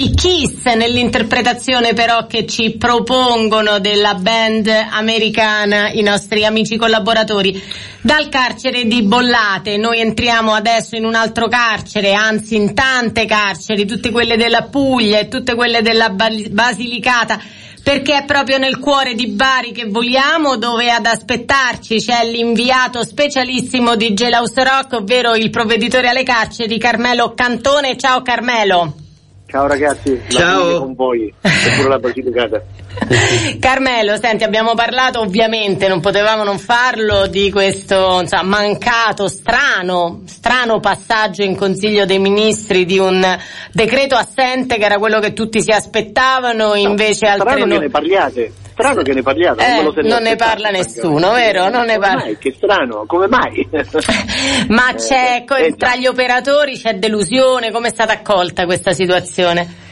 I 0.00 0.14
Kiss 0.14 0.64
nell'interpretazione 0.64 1.92
però 1.92 2.26
che 2.28 2.46
ci 2.46 2.76
propongono 2.76 3.80
della 3.80 4.14
band 4.14 4.68
americana 4.68 5.90
i 5.90 6.02
nostri 6.02 6.44
amici 6.44 6.76
collaboratori. 6.76 7.60
Dal 8.00 8.28
carcere 8.28 8.86
di 8.86 9.02
Bollate 9.02 9.76
noi 9.76 9.98
entriamo 9.98 10.54
adesso 10.54 10.94
in 10.94 11.04
un 11.04 11.16
altro 11.16 11.48
carcere, 11.48 12.12
anzi 12.12 12.54
in 12.54 12.74
tante 12.74 13.26
carceri, 13.26 13.86
tutte 13.86 14.12
quelle 14.12 14.36
della 14.36 14.62
Puglia 14.62 15.18
e 15.18 15.26
tutte 15.26 15.56
quelle 15.56 15.82
della 15.82 16.10
Basilicata 16.10 17.40
perché 17.82 18.18
è 18.18 18.24
proprio 18.24 18.58
nel 18.58 18.78
cuore 18.78 19.14
di 19.14 19.28
Bari 19.28 19.72
che 19.72 19.86
voliamo, 19.86 20.56
dove 20.56 20.90
ad 20.90 21.06
aspettarci 21.06 21.98
c'è 21.98 22.24
l'inviato 22.24 23.02
specialissimo 23.02 23.96
di 23.96 24.12
Gelaus 24.14 24.54
Rock, 24.54 24.92
ovvero 24.92 25.34
il 25.34 25.48
provveditore 25.50 26.08
alle 26.08 26.22
carceri 26.22 26.78
Carmelo 26.78 27.32
Cantone. 27.34 27.96
Ciao 27.96 28.20
Carmelo. 28.20 29.07
Ciao 29.50 29.66
ragazzi, 29.66 30.20
Ciao. 30.28 30.80
con 30.80 30.94
voi, 30.94 31.32
e 31.40 31.50
pure 31.76 31.88
la 31.88 31.98
Basilicata. 31.98 32.62
Carmelo, 33.58 34.18
senti, 34.18 34.44
abbiamo 34.44 34.74
parlato 34.74 35.20
ovviamente, 35.20 35.88
non 35.88 36.00
potevamo 36.00 36.44
non 36.44 36.58
farlo, 36.58 37.26
di 37.28 37.50
questo 37.50 38.20
insomma, 38.20 38.42
mancato, 38.42 39.26
strano, 39.26 40.20
strano 40.26 40.80
passaggio 40.80 41.44
in 41.44 41.56
Consiglio 41.56 42.04
dei 42.04 42.18
Ministri 42.18 42.84
di 42.84 42.98
un 42.98 43.24
decreto 43.72 44.16
assente 44.16 44.76
che 44.76 44.84
era 44.84 44.98
quello 44.98 45.18
che 45.18 45.32
tutti 45.32 45.62
si 45.62 45.70
aspettavano, 45.70 46.74
invece 46.74 47.24
no, 47.24 47.32
altre 47.32 47.64
no- 47.64 47.78
ne 47.78 47.88
parliate, 47.88 48.52
strano 48.78 49.02
che 49.02 49.12
ne 49.12 49.22
parliate, 49.22 49.64
Eh, 49.64 49.82
non, 50.02 50.22
ne 50.22 50.36
parla 50.36 50.70
nessuno, 50.70 51.32
vero? 51.32 51.68
Non 51.68 51.86
ne 51.86 51.98
parla. 51.98 52.22
mai? 52.24 52.38
Che 52.38 52.54
strano, 52.56 53.04
come 53.06 53.26
mai? 53.26 53.68
Ma 54.68 54.90
Eh, 54.90 54.94
c'è, 54.94 55.44
co- 55.46 55.56
eh, 55.56 55.74
tra 55.76 55.96
gli 55.96 56.06
operatori 56.06 56.78
c'è 56.78 56.94
delusione, 56.94 57.72
come 57.72 57.88
è 57.88 57.90
stata 57.90 58.12
accolta 58.12 58.64
questa 58.66 58.92
situazione? 58.92 59.86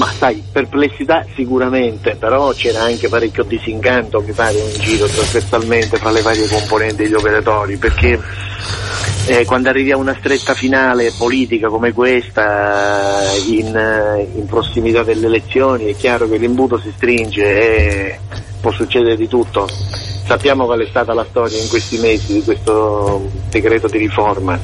Ma 0.00 0.10
sai, 0.16 0.42
perplessità 0.50 1.26
sicuramente, 1.34 2.16
però 2.18 2.52
c'era 2.52 2.80
anche 2.84 3.10
parecchio 3.10 3.44
disincanto, 3.44 4.22
mi 4.22 4.32
pare, 4.32 4.56
in 4.56 4.80
giro 4.80 5.04
trasversalmente 5.04 5.98
fra 5.98 6.10
le 6.10 6.22
varie 6.22 6.48
componenti 6.48 7.02
degli 7.02 7.12
operatori, 7.12 7.76
perché 7.76 8.18
eh, 9.26 9.44
quando 9.44 9.68
arrivi 9.68 9.92
a 9.92 9.98
una 9.98 10.16
stretta 10.18 10.54
finale 10.54 11.12
politica 11.18 11.68
come 11.68 11.92
questa, 11.92 13.24
in, 13.48 13.76
eh, 13.76 14.26
in 14.36 14.46
prossimità 14.46 15.02
delle 15.02 15.26
elezioni, 15.26 15.92
è 15.92 15.96
chiaro 15.96 16.30
che 16.30 16.38
l'imbuto 16.38 16.78
si 16.78 16.90
stringe 16.96 17.44
e 17.44 18.18
può 18.58 18.72
succedere 18.72 19.16
di 19.16 19.28
tutto. 19.28 19.68
Sappiamo 19.68 20.64
qual 20.64 20.80
è 20.80 20.86
stata 20.88 21.12
la 21.12 21.26
storia 21.28 21.60
in 21.60 21.68
questi 21.68 21.98
mesi 21.98 22.32
di 22.32 22.42
questo 22.42 23.30
decreto 23.50 23.86
di 23.86 23.98
riforma. 23.98 24.58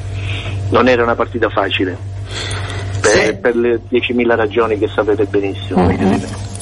Non 0.69 0.87
era 0.87 1.03
una 1.03 1.15
partita 1.15 1.47
facile. 1.49 2.75
Per, 3.11 3.39
per 3.39 3.55
le 3.55 3.81
10.000 3.89 4.35
ragioni 4.35 4.77
che 4.77 4.87
sapete 4.87 5.25
benissimo. 5.25 5.87
dire. 5.87 6.55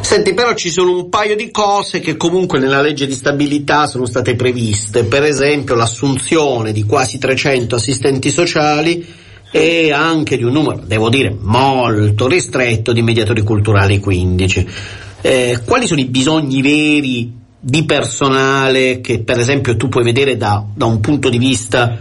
Senti, 0.00 0.34
però 0.34 0.54
ci 0.54 0.70
sono 0.70 0.94
un 0.94 1.08
paio 1.08 1.36
di 1.36 1.50
cose 1.50 2.00
che 2.00 2.16
comunque 2.16 2.58
nella 2.58 2.80
legge 2.80 3.06
di 3.06 3.14
stabilità 3.14 3.86
sono 3.86 4.04
state 4.04 4.34
previste, 4.34 5.04
per 5.04 5.22
esempio 5.22 5.74
l'assunzione 5.74 6.72
di 6.72 6.84
quasi 6.84 7.18
300 7.18 7.76
assistenti 7.76 8.30
sociali 8.30 9.06
e 9.50 9.92
anche 9.92 10.36
di 10.36 10.44
un 10.44 10.52
numero, 10.52 10.82
devo 10.84 11.08
dire, 11.08 11.34
molto 11.38 12.26
ristretto 12.26 12.92
di 12.92 13.02
mediatori 13.02 13.42
culturali 13.42 13.98
15. 13.98 14.68
Eh, 15.20 15.60
quali 15.64 15.86
sono 15.86 16.00
i 16.00 16.06
bisogni 16.06 16.62
veri 16.62 17.32
di 17.58 17.84
personale 17.84 19.00
che 19.00 19.20
per 19.20 19.38
esempio 19.38 19.76
tu 19.76 19.88
puoi 19.88 20.02
vedere 20.02 20.36
da, 20.36 20.64
da 20.74 20.86
un 20.86 21.00
punto 21.00 21.28
di 21.28 21.38
vista 21.38 21.96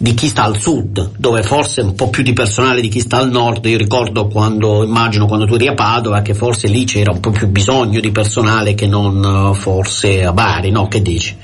di 0.00 0.14
chi 0.14 0.28
sta 0.28 0.44
al 0.44 0.56
sud, 0.56 1.10
dove 1.16 1.42
forse 1.42 1.80
un 1.80 1.96
po' 1.96 2.08
più 2.08 2.22
di 2.22 2.32
personale 2.32 2.80
di 2.80 2.88
chi 2.88 3.00
sta 3.00 3.16
al 3.16 3.30
nord, 3.30 3.64
io 3.66 3.76
ricordo 3.76 4.28
quando, 4.28 4.84
immagino 4.84 5.26
quando 5.26 5.44
tu 5.44 5.54
eri 5.54 5.66
a 5.66 5.74
Padova, 5.74 6.22
che 6.22 6.34
forse 6.34 6.68
lì 6.68 6.84
c'era 6.84 7.10
un 7.10 7.18
po' 7.18 7.30
più 7.30 7.48
bisogno 7.48 7.98
di 7.98 8.12
personale 8.12 8.74
che 8.74 8.86
non 8.86 9.50
eh, 9.52 9.58
forse 9.58 10.24
a 10.24 10.32
Bari, 10.32 10.70
no? 10.70 10.86
Che 10.86 11.02
dici? 11.02 11.36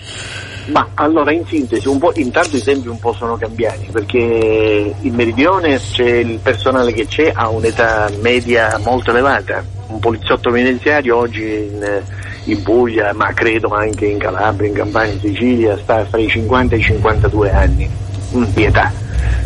Ma 0.66 0.88
allora 0.94 1.32
in 1.32 1.44
sintesi, 1.46 1.90
intanto 2.14 2.56
i 2.56 2.62
tempi 2.62 2.86
un 2.86 2.98
po' 2.98 3.12
sono 3.12 3.36
cambiati 3.36 3.88
perché 3.92 4.94
in 4.98 5.14
meridione 5.14 5.78
c'è 5.78 6.18
il 6.18 6.38
personale 6.38 6.92
che 6.92 7.06
c'è 7.06 7.32
ha 7.34 7.48
un'età 7.48 8.08
media 8.20 8.80
molto 8.82 9.10
elevata, 9.10 9.62
un 9.88 9.98
poliziotto 9.98 10.50
penitenziario 10.50 11.16
oggi 11.16 11.42
in, 11.42 12.02
in 12.44 12.62
Puglia, 12.62 13.12
ma 13.12 13.32
credo 13.34 13.74
anche 13.74 14.06
in 14.06 14.16
Calabria, 14.16 14.68
in 14.68 14.74
Campania, 14.74 15.12
in 15.12 15.20
Sicilia, 15.20 15.76
sta 15.76 16.06
fra 16.06 16.18
i 16.18 16.28
50 16.28 16.76
e 16.76 16.78
i 16.78 16.82
52 16.82 17.50
anni 17.50 17.90
di 18.34 18.64
età. 18.64 18.92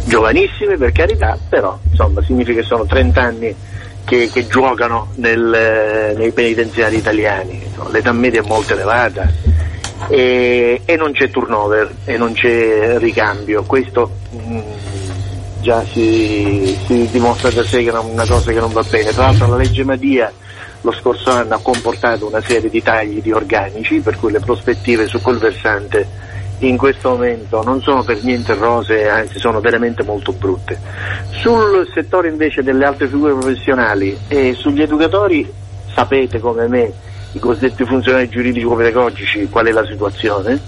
Giovanissime 0.04 0.76
per 0.76 0.92
carità, 0.92 1.38
però 1.48 1.78
insomma 1.90 2.22
significa 2.22 2.60
che 2.60 2.66
sono 2.66 2.86
30 2.86 3.20
anni 3.20 3.54
che, 4.04 4.30
che 4.32 4.46
giocano 4.46 5.08
nel, 5.16 6.14
nei 6.16 6.32
penitenziari 6.32 6.96
italiani, 6.96 7.62
l'età 7.90 8.12
media 8.12 8.40
è 8.40 8.46
molto 8.46 8.72
elevata 8.72 9.30
e, 10.08 10.80
e 10.84 10.96
non 10.96 11.12
c'è 11.12 11.28
turnover 11.28 11.92
e 12.04 12.16
non 12.16 12.32
c'è 12.32 12.98
ricambio, 12.98 13.64
questo 13.64 14.10
mm, 14.34 14.60
già 15.60 15.84
si, 15.84 16.78
si 16.86 17.08
dimostra 17.10 17.50
da 17.50 17.64
sé 17.64 17.82
che 17.82 17.90
è 17.90 17.98
una 17.98 18.26
cosa 18.26 18.50
che 18.52 18.60
non 18.60 18.72
va 18.72 18.82
bene. 18.88 19.12
Tra 19.12 19.24
l'altro 19.24 19.48
la 19.48 19.56
legge 19.56 19.84
Madia 19.84 20.32
lo 20.82 20.92
scorso 20.92 21.30
anno 21.30 21.54
ha 21.54 21.60
comportato 21.60 22.26
una 22.26 22.40
serie 22.40 22.70
di 22.70 22.82
tagli 22.82 23.20
di 23.20 23.32
organici, 23.32 24.00
per 24.00 24.16
cui 24.16 24.32
le 24.32 24.40
prospettive 24.40 25.06
su 25.06 25.20
quel 25.20 25.38
versante 25.38 26.08
in 26.60 26.76
questo 26.76 27.10
momento 27.10 27.62
non 27.62 27.80
sono 27.82 28.02
per 28.02 28.22
niente 28.22 28.54
rose, 28.54 29.08
anzi 29.08 29.38
sono 29.38 29.60
veramente 29.60 30.02
molto 30.02 30.32
brutte. 30.32 30.78
Sul 31.30 31.88
settore 31.94 32.28
invece 32.28 32.62
delle 32.62 32.84
altre 32.84 33.06
figure 33.06 33.32
professionali 33.32 34.18
e 34.28 34.54
sugli 34.54 34.82
educatori 34.82 35.50
sapete 35.92 36.40
come 36.40 36.66
me 36.66 36.92
i 37.32 37.38
cosiddetti 37.38 37.84
funzionari 37.84 38.28
giuridico-pedagogici 38.28 39.48
qual 39.48 39.66
è 39.66 39.70
la 39.70 39.86
situazione 39.86 40.60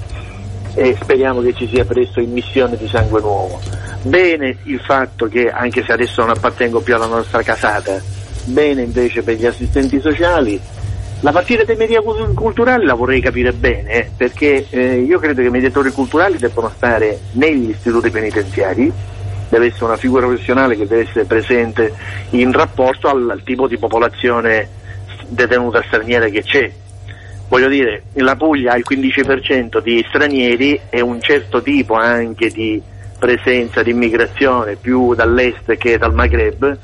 e 0.75 0.97
speriamo 1.01 1.41
che 1.41 1.55
ci 1.55 1.67
sia 1.67 1.85
presto 1.85 2.21
immissione 2.21 2.77
di 2.77 2.87
sangue 2.87 3.21
nuovo. 3.21 3.61
Bene 4.03 4.59
il 4.65 4.81
fatto 4.81 5.27
che, 5.27 5.51
anche 5.51 5.83
se 5.85 5.93
adesso 5.93 6.21
non 6.21 6.31
appartengo 6.31 6.81
più 6.81 6.95
alla 6.95 7.07
nostra 7.07 7.43
casata, 7.43 8.01
bene 8.45 8.83
invece 8.83 9.23
per 9.23 9.37
gli 9.37 9.47
assistenti 9.47 10.01
sociali, 10.01 10.61
la 11.21 11.33
partita 11.33 11.65
dei 11.65 11.77
media 11.77 12.01
cul- 12.01 12.33
culturali 12.33 12.87
la 12.87 12.95
vorrei 12.95 13.21
capire 13.21 13.53
bene, 13.53 14.11
perché 14.17 14.67
eh, 14.71 15.01
io 15.01 15.19
credo 15.19 15.43
che 15.43 15.49
i 15.49 15.51
mediatori 15.51 15.91
culturali 15.91 16.39
debbano 16.39 16.73
stare 16.75 17.19
negli 17.33 17.71
istituti 17.71 18.11
penitenziari, 18.11 18.91
deve 19.51 19.67
essere 19.67 19.85
una 19.85 19.97
figura 19.97 20.27
professionale 20.27 20.77
che 20.77 20.87
deve 20.87 21.03
essere 21.09 21.25
presente 21.25 21.93
in 22.31 22.53
rapporto 22.53 23.09
al, 23.09 23.29
al 23.29 23.43
tipo 23.43 23.69
di 23.69 23.77
popolazione 23.77 24.69
detenuta 25.29 25.83
straniera 25.87 26.27
che 26.29 26.43
c'è. 26.43 26.73
Voglio 27.49 27.69
dire, 27.69 28.05
la 28.15 28.37
Puglia 28.37 28.73
ha 28.73 28.77
il 28.77 28.85
15% 28.89 29.83
di 29.83 30.03
stranieri 30.09 30.81
e 30.89 31.01
un 31.03 31.21
certo 31.21 31.61
tipo 31.61 31.95
anche 31.95 32.49
di 32.49 32.81
presenza 33.19 33.83
di 33.83 33.91
immigrazione 33.91 34.77
più 34.77 35.15
dall'est 35.15 35.77
che 35.77 35.99
dal 35.99 36.15
Maghreb, 36.15 36.79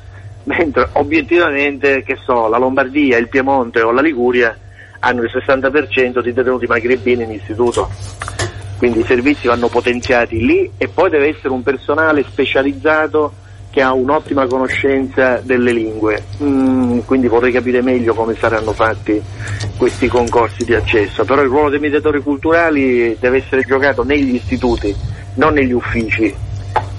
mentre 0.47 0.89
obiettivamente, 0.93 2.03
che 2.03 2.17
so, 2.23 2.47
la 2.47 2.57
Lombardia, 2.57 3.17
il 3.17 3.27
Piemonte 3.27 3.81
o 3.81 3.91
la 3.91 4.01
Liguria 4.01 4.57
hanno 4.99 5.23
il 5.23 5.31
60% 5.31 6.21
di 6.21 6.33
detenuti 6.33 6.65
magrebini 6.65 7.23
in 7.23 7.31
istituto. 7.31 7.89
Quindi 8.77 8.99
i 8.99 9.05
servizi 9.05 9.47
vanno 9.47 9.67
potenziati 9.67 10.45
lì 10.45 10.71
e 10.77 10.87
poi 10.87 11.09
deve 11.09 11.29
essere 11.29 11.49
un 11.49 11.63
personale 11.63 12.23
specializzato 12.23 13.33
che 13.69 13.81
ha 13.81 13.91
un'ottima 13.91 14.47
conoscenza 14.47 15.39
delle 15.43 15.71
lingue. 15.71 16.23
Mm, 16.41 16.99
quindi 16.99 17.27
vorrei 17.27 17.51
capire 17.51 17.81
meglio 17.81 18.13
come 18.13 18.35
saranno 18.35 18.71
fatti 18.71 19.21
questi 19.77 20.07
concorsi 20.07 20.63
di 20.63 20.73
accesso. 20.73 21.25
Però 21.25 21.41
il 21.41 21.49
ruolo 21.49 21.69
dei 21.69 21.79
mediatori 21.79 22.21
culturali 22.21 23.17
deve 23.19 23.37
essere 23.37 23.63
giocato 23.63 24.03
negli 24.03 24.35
istituti, 24.35 24.95
non 25.35 25.53
negli 25.53 25.73
uffici. 25.73 26.33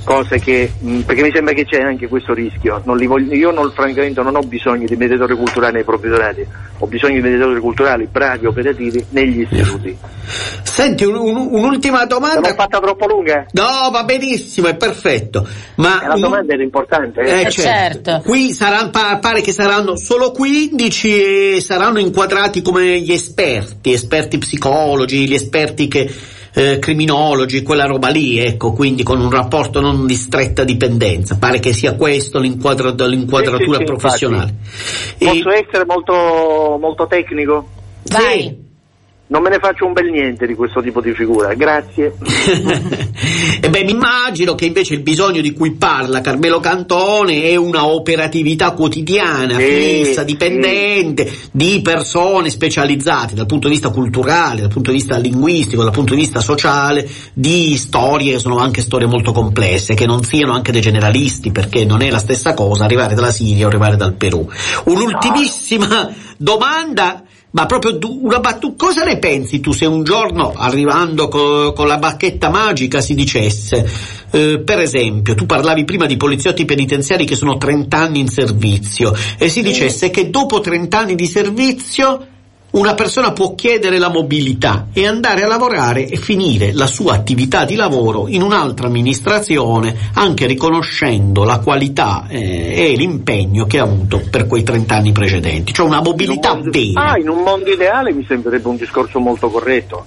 Cose 0.05 0.38
che, 0.38 0.72
mh, 0.78 1.01
perché 1.01 1.22
mi 1.22 1.30
sembra 1.32 1.53
che 1.53 1.64
c'è 1.66 1.80
anche 1.82 2.09
questo 2.09 2.32
rischio. 2.32 2.80
Non 2.84 2.96
li 2.96 3.07
voglio- 3.07 3.34
io 3.34 3.51
non, 3.51 3.70
francamente 3.72 4.22
non 4.22 4.36
ho 4.36 4.40
bisogno 4.40 4.86
di 4.86 4.96
mediatori 4.96 5.34
culturali 5.34 5.74
nei 5.74 5.84
provvedorati, 5.84 6.46
ho 6.78 6.86
bisogno 6.86 7.14
di 7.16 7.20
mediatori 7.20 7.61
culturali 7.61 8.09
bravi, 8.11 8.46
operativi 8.46 9.05
negli 9.11 9.40
istituti. 9.40 9.96
Senti, 10.62 11.05
un- 11.05 11.16
un- 11.16 11.49
un'ultima 11.51 12.05
domanda. 12.07 12.49
L'ho 12.49 12.55
fatta 12.55 12.78
troppo 12.78 13.07
lunga? 13.07 13.46
No, 13.53 13.90
va 13.90 14.05
benissimo, 14.05 14.68
è 14.68 14.76
perfetto. 14.76 15.46
Ma 15.76 16.05
La 16.07 16.14
domanda 16.14 16.55
era 16.55 16.62
importante. 16.62 17.20
Eh, 17.20 17.40
eh? 17.46 17.51
certo. 17.51 18.22
Qui 18.24 18.53
sarà, 18.53 18.88
pa- 18.88 19.18
pare 19.20 19.40
che 19.40 19.53
saranno 19.53 19.96
solo 19.96 20.30
15 20.30 21.55
e 21.57 21.61
saranno 21.61 21.99
inquadrati 21.99 22.62
come 22.62 23.01
gli 23.01 23.12
esperti, 23.12 23.92
esperti 23.92 24.38
psicologi, 24.38 25.26
gli 25.26 25.34
esperti 25.34 25.88
che 25.88 26.09
eh, 26.55 26.78
criminologi, 26.78 27.62
quella 27.62 27.84
roba 27.84 28.09
lì, 28.09 28.38
ecco, 28.38 28.72
quindi 28.72 29.03
con 29.03 29.20
un 29.20 29.30
rapporto 29.30 29.80
non 29.80 30.07
di 30.07 30.14
stretta 30.14 30.64
dipendenza. 30.64 31.36
Pare 31.38 31.61
che 31.61 31.72
sia 31.72 31.94
questo 31.94 32.38
l'inquadra- 32.38 32.90
l'inquadratura 33.07 33.59
Sì, 33.59 33.72
sì, 33.72 33.78
sì, 33.78 33.84
professionale. 33.84 34.55
Posso 35.18 35.51
essere 35.51 35.84
molto, 35.86 36.76
molto 36.80 37.07
tecnico? 37.07 37.68
Vai. 38.05 38.66
Non 39.30 39.42
me 39.42 39.50
ne 39.50 39.58
faccio 39.58 39.84
un 39.84 39.92
bel 39.92 40.10
niente 40.10 40.46
di 40.46 40.54
questo 40.54 40.80
tipo 40.80 41.02
di 41.02 41.12
figura, 41.12 41.52
grazie. 41.54 42.14
E 43.60 43.70
beh, 43.70 43.82
mi 43.82 43.90
immagino 43.90 44.54
che 44.54 44.66
invece 44.66 44.94
il 44.94 45.00
bisogno 45.00 45.40
di 45.40 45.52
cui 45.52 45.72
parla 45.72 46.20
Carmelo 46.20 46.60
Cantone 46.60 47.42
è 47.42 47.56
una 47.56 47.86
operatività 47.86 48.70
quotidiana, 48.70 49.58
Sì, 49.58 50.04
fissa, 50.04 50.22
dipendente, 50.22 51.28
di 51.50 51.80
persone 51.82 52.50
specializzate 52.50 53.34
dal 53.34 53.46
punto 53.46 53.66
di 53.66 53.74
vista 53.74 53.90
culturale, 53.90 54.60
dal 54.60 54.70
punto 54.70 54.92
di 54.92 54.98
vista 54.98 55.16
linguistico, 55.18 55.82
dal 55.82 55.92
punto 55.92 56.14
di 56.14 56.20
vista 56.20 56.40
sociale, 56.40 57.08
di 57.32 57.76
storie 57.76 58.34
che 58.34 58.38
sono 58.38 58.58
anche 58.58 58.80
storie 58.80 59.08
molto 59.08 59.32
complesse, 59.32 59.94
che 59.94 60.06
non 60.06 60.22
siano 60.22 60.52
anche 60.52 60.70
dei 60.70 60.80
generalisti, 60.80 61.50
perché 61.50 61.84
non 61.84 62.00
è 62.00 62.10
la 62.10 62.18
stessa 62.18 62.54
cosa 62.54 62.84
arrivare 62.84 63.14
dalla 63.16 63.32
Siria 63.32 63.64
o 63.64 63.68
arrivare 63.68 63.96
dal 63.96 64.14
Perù. 64.14 64.48
Un'ultimissima 64.84 66.14
domanda 66.36 67.24
ma 67.51 67.66
proprio 67.66 67.92
du- 67.92 68.20
una 68.22 68.40
battuta, 68.40 68.86
cosa 68.86 69.05
ne 69.05 69.18
pensi 69.18 69.61
tu 69.61 69.72
se 69.72 69.86
un 69.86 70.05
giorno 70.05 70.53
arrivando 70.55 71.28
co- 71.28 71.72
con 71.72 71.86
la 71.86 71.96
bacchetta 71.99 72.51
magica 72.51 73.01
si 73.01 73.14
dicesse, 73.14 73.88
eh, 74.30 74.61
per 74.64 74.80
esempio, 74.80 75.34
tu 75.34 75.46
parlavi 75.46 75.84
prima 75.84 76.07
di 76.07 76.16
poliziotti 76.16 76.64
penitenziari 76.64 77.24
che 77.24 77.36
sono 77.36 77.57
30 77.57 77.96
anni 77.96 78.20
in 78.20 78.28
servizio 78.28 79.14
e 79.38 79.49
si 79.49 79.62
dicesse 79.62 80.11
che 80.11 80.30
dopo 80.30 80.61
30 80.61 80.99
anni 80.99 81.14
di 81.14 81.26
servizio 81.26 82.26
una 82.70 82.92
persona 82.94 83.32
può 83.32 83.54
chiedere 83.54 83.98
la 83.98 84.10
mobilità 84.10 84.88
e 84.92 85.06
andare 85.06 85.42
a 85.42 85.46
lavorare 85.46 86.06
e 86.06 86.16
finire 86.16 86.72
la 86.74 86.86
sua 86.86 87.14
attività 87.14 87.64
di 87.64 87.74
lavoro 87.76 88.28
in 88.28 88.42
un'altra 88.42 88.86
amministrazione, 88.88 89.96
anche 90.14 90.44
riconoscendo 90.46 91.44
la 91.44 91.60
qualità 91.60 92.26
eh, 92.28 92.90
e 92.92 92.94
l'impegno 92.96 93.64
che 93.66 93.78
ha 93.78 93.84
avuto 93.84 94.20
per 94.30 94.46
quei 94.46 94.62
30 94.64 94.94
anni 94.94 95.12
precedenti, 95.12 95.72
cioè 95.72 95.86
una 95.86 96.02
mobilità 96.02 96.54
vera. 96.62 97.12
Ah, 97.12 97.18
in 97.18 97.30
un 97.30 97.42
mondo 97.42 97.70
ideale 97.70 98.12
mi 98.12 98.24
sembrerebbe 98.28 98.68
un 98.68 98.76
discorso 98.76 99.18
molto 99.18 99.48
corretto. 99.48 100.04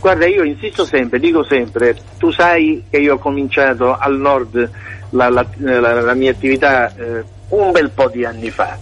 Guarda, 0.00 0.26
io 0.26 0.42
insisto 0.42 0.84
sempre, 0.84 1.20
dico 1.20 1.44
sempre, 1.44 1.96
tu 2.18 2.32
sai 2.32 2.84
che 2.90 2.96
io 2.96 3.14
ho 3.14 3.18
cominciato 3.18 3.96
al 3.96 4.18
nord 4.18 4.68
la, 5.10 5.28
la- 5.28 5.46
la- 5.58 6.00
la 6.00 6.14
mia 6.14 6.30
attività 6.32 6.92
eh, 6.96 7.22
un 7.50 7.70
bel 7.70 7.90
po' 7.90 8.08
di 8.08 8.24
anni 8.24 8.50
fa 8.50 8.78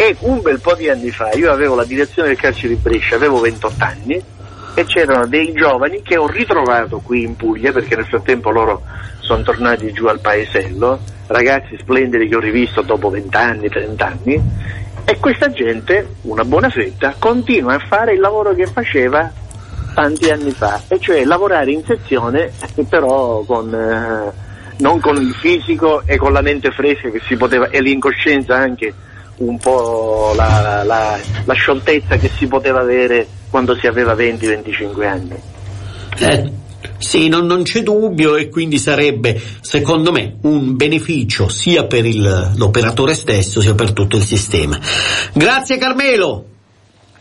e 0.00 0.14
un 0.20 0.40
bel 0.40 0.60
po' 0.60 0.76
di 0.76 0.88
anni 0.88 1.10
fa 1.10 1.32
io 1.32 1.50
avevo 1.50 1.74
la 1.74 1.82
direzione 1.82 2.28
del 2.28 2.38
carcere 2.38 2.68
di 2.68 2.80
Brescia, 2.80 3.16
avevo 3.16 3.40
28 3.40 3.84
anni 3.84 4.22
e 4.74 4.84
c'erano 4.84 5.26
dei 5.26 5.52
giovani 5.52 6.02
che 6.02 6.16
ho 6.16 6.28
ritrovato 6.28 7.00
qui 7.00 7.24
in 7.24 7.34
Puglia 7.34 7.72
perché 7.72 7.96
nel 7.96 8.06
frattempo 8.06 8.50
loro 8.50 8.82
sono 9.18 9.42
tornati 9.42 9.90
giù 9.92 10.06
al 10.06 10.20
paesello, 10.20 11.00
ragazzi 11.26 11.76
splendidi 11.76 12.28
che 12.28 12.36
ho 12.36 12.38
rivisto 12.38 12.82
dopo 12.82 13.10
20 13.10 13.36
anni, 13.36 13.68
30 13.68 14.06
anni 14.06 14.42
e 15.04 15.18
questa 15.18 15.50
gente, 15.50 16.16
una 16.22 16.44
buona 16.44 16.70
fetta, 16.70 17.16
continua 17.18 17.74
a 17.74 17.78
fare 17.80 18.12
il 18.12 18.20
lavoro 18.20 18.54
che 18.54 18.66
faceva 18.66 19.32
tanti 19.94 20.30
anni 20.30 20.52
fa, 20.52 20.80
e 20.86 21.00
cioè 21.00 21.24
lavorare 21.24 21.72
in 21.72 21.82
sezione 21.84 22.52
però 22.88 23.40
con, 23.40 23.74
eh, 23.74 24.32
non 24.76 25.00
con 25.00 25.16
il 25.16 25.34
fisico 25.34 26.02
e 26.06 26.16
con 26.18 26.32
la 26.32 26.40
mente 26.40 26.70
fresca 26.70 27.08
che 27.08 27.20
si 27.26 27.36
poteva, 27.36 27.68
e 27.68 27.80
l'incoscienza 27.80 28.54
anche 28.54 28.94
un 29.38 29.58
po' 29.58 30.32
la, 30.36 30.82
la- 30.84 31.18
la 31.44 31.54
scioltezza 31.54 32.16
che 32.16 32.30
si 32.36 32.46
poteva 32.46 32.80
avere 32.80 33.26
quando 33.50 33.76
si 33.76 33.86
aveva 33.86 34.14
20-25 34.14 35.06
anni. 35.06 35.36
Eh, 36.18 36.52
sì, 36.98 37.28
non, 37.28 37.46
non 37.46 37.62
c'è 37.62 37.82
dubbio 37.82 38.36
e 38.36 38.48
quindi 38.48 38.78
sarebbe, 38.78 39.40
secondo 39.60 40.10
me, 40.12 40.36
un 40.42 40.76
beneficio 40.76 41.48
sia 41.48 41.86
per 41.86 42.04
il- 42.04 42.52
l'operatore 42.56 43.14
stesso 43.14 43.60
sia 43.60 43.74
per 43.74 43.92
tutto 43.92 44.16
il 44.16 44.22
sistema. 44.24 44.78
Grazie 45.32 45.78
Carmelo! 45.78 46.44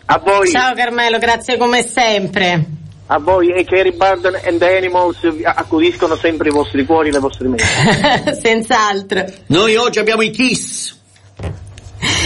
A 0.05 0.21
voi! 0.23 0.49
Ciao 0.49 0.73
Carmelo, 0.73 1.17
grazie 1.19 1.57
come 1.57 1.83
sempre. 1.83 2.65
A 3.09 3.19
voi 3.19 3.51
e 3.53 3.63
Kerry 3.63 3.93
Burden 3.95 4.37
and 4.45 4.57
the 4.59 4.75
Animals 4.77 5.17
accudiscono 5.43 6.15
sempre 6.17 6.49
i 6.49 6.51
vostri 6.51 6.85
cuori 6.85 7.07
e 7.07 7.11
le 7.13 7.19
vostre 7.19 7.47
menti. 7.47 7.63
Senz'altro. 8.41 9.23
Noi 9.47 9.75
oggi 9.77 9.99
abbiamo 9.99 10.23
i 10.23 10.29
Kiss. 10.29 10.95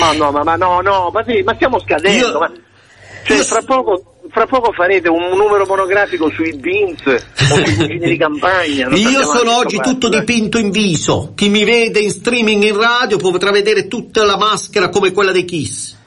Ma 0.01 0.13
no, 0.13 0.31
ma, 0.31 0.43
ma 0.43 0.55
no, 0.55 0.81
no, 0.81 1.09
ma, 1.13 1.23
sì, 1.23 1.41
ma 1.43 1.53
stiamo 1.55 1.79
scadendo. 1.79 2.27
Io- 2.27 2.39
ma- 2.39 2.51
cioè, 3.23 3.37
fra 3.43 3.61
poco, 3.61 4.03
fra 4.31 4.47
poco 4.47 4.71
farete 4.71 5.07
un 5.07 5.37
numero 5.37 5.65
monografico 5.67 6.29
sui 6.31 6.53
Beans 6.53 7.01
o 7.05 7.55
sui 7.63 7.75
cugini 7.75 8.09
di 8.09 8.17
campagna. 8.17 8.87
Io 8.89 9.21
sono 9.23 9.57
oggi 9.57 9.77
cosa. 9.77 9.91
tutto 9.91 10.09
dipinto 10.09 10.57
in 10.57 10.71
viso. 10.71 11.33
Chi 11.35 11.49
mi 11.49 11.63
vede 11.63 11.99
in 11.99 12.09
streaming 12.09 12.63
in 12.63 12.77
radio 12.77 13.17
potrà 13.17 13.51
vedere 13.51 13.87
tutta 13.87 14.25
la 14.25 14.37
maschera 14.37 14.89
come 14.89 15.11
quella 15.11 15.31
dei 15.31 15.45
Kiss. 15.45 15.99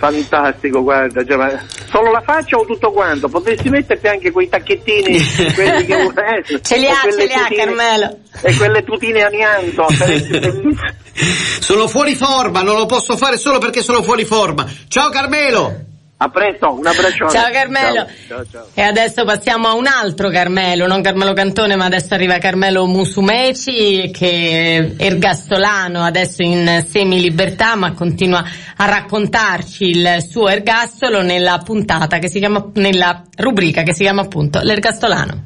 Fantastico, 0.00 0.82
guarda, 0.82 1.22
cioè, 1.26 1.58
solo 1.90 2.10
la 2.10 2.22
faccia 2.22 2.56
o 2.56 2.64
tutto 2.64 2.90
quanto? 2.90 3.28
Potresti 3.28 3.68
metterti 3.68 4.06
anche 4.08 4.30
quei 4.30 4.48
tacchettini, 4.48 5.20
quelli 5.52 5.84
che 5.84 5.94
eh, 5.94 6.60
Ce 6.62 6.78
li 6.78 6.86
ha, 6.86 6.94
ce 7.02 7.26
li 7.26 7.30
ha 7.30 7.42
tutine- 7.42 7.64
Carmelo. 7.64 8.18
E 8.40 8.56
quelle 8.56 8.82
tutine 8.82 9.22
amianto. 9.24 9.84
Sono 11.60 11.86
fuori 11.86 12.14
forma, 12.14 12.62
non 12.62 12.78
lo 12.78 12.86
posso 12.86 13.18
fare 13.18 13.36
solo 13.36 13.58
perché 13.58 13.82
sono 13.82 14.02
fuori 14.02 14.24
forma. 14.24 14.66
Ciao 14.88 15.10
Carmelo! 15.10 15.89
A 16.22 16.28
presto, 16.28 16.74
un 16.74 16.86
abbraccione. 16.86 17.30
Ciao 17.30 17.50
Carmelo. 17.50 18.06
Ciao, 18.28 18.44
ciao. 18.50 18.66
E 18.74 18.82
adesso 18.82 19.24
passiamo 19.24 19.68
a 19.68 19.72
un 19.72 19.86
altro 19.86 20.28
Carmelo, 20.28 20.86
non 20.86 21.00
Carmelo 21.00 21.32
Cantone, 21.32 21.76
ma 21.76 21.86
adesso 21.86 22.12
arriva 22.12 22.36
Carmelo 22.36 22.84
Musumeci, 22.84 24.10
che 24.10 24.94
è 24.98 25.02
ergastolano 25.02 26.02
adesso 26.02 26.42
in 26.42 26.84
semi-libertà, 26.86 27.74
ma 27.74 27.94
continua 27.94 28.44
a 28.76 28.84
raccontarci 28.84 29.84
il 29.84 30.18
suo 30.28 30.48
ergastolo 30.48 31.22
nella 31.22 31.58
puntata 31.64 32.18
che 32.18 32.28
si 32.28 32.38
chiama, 32.38 32.70
nella 32.74 33.22
rubrica 33.38 33.82
che 33.82 33.94
si 33.94 34.02
chiama 34.02 34.20
appunto 34.20 34.60
l'ergastolano. 34.62 35.42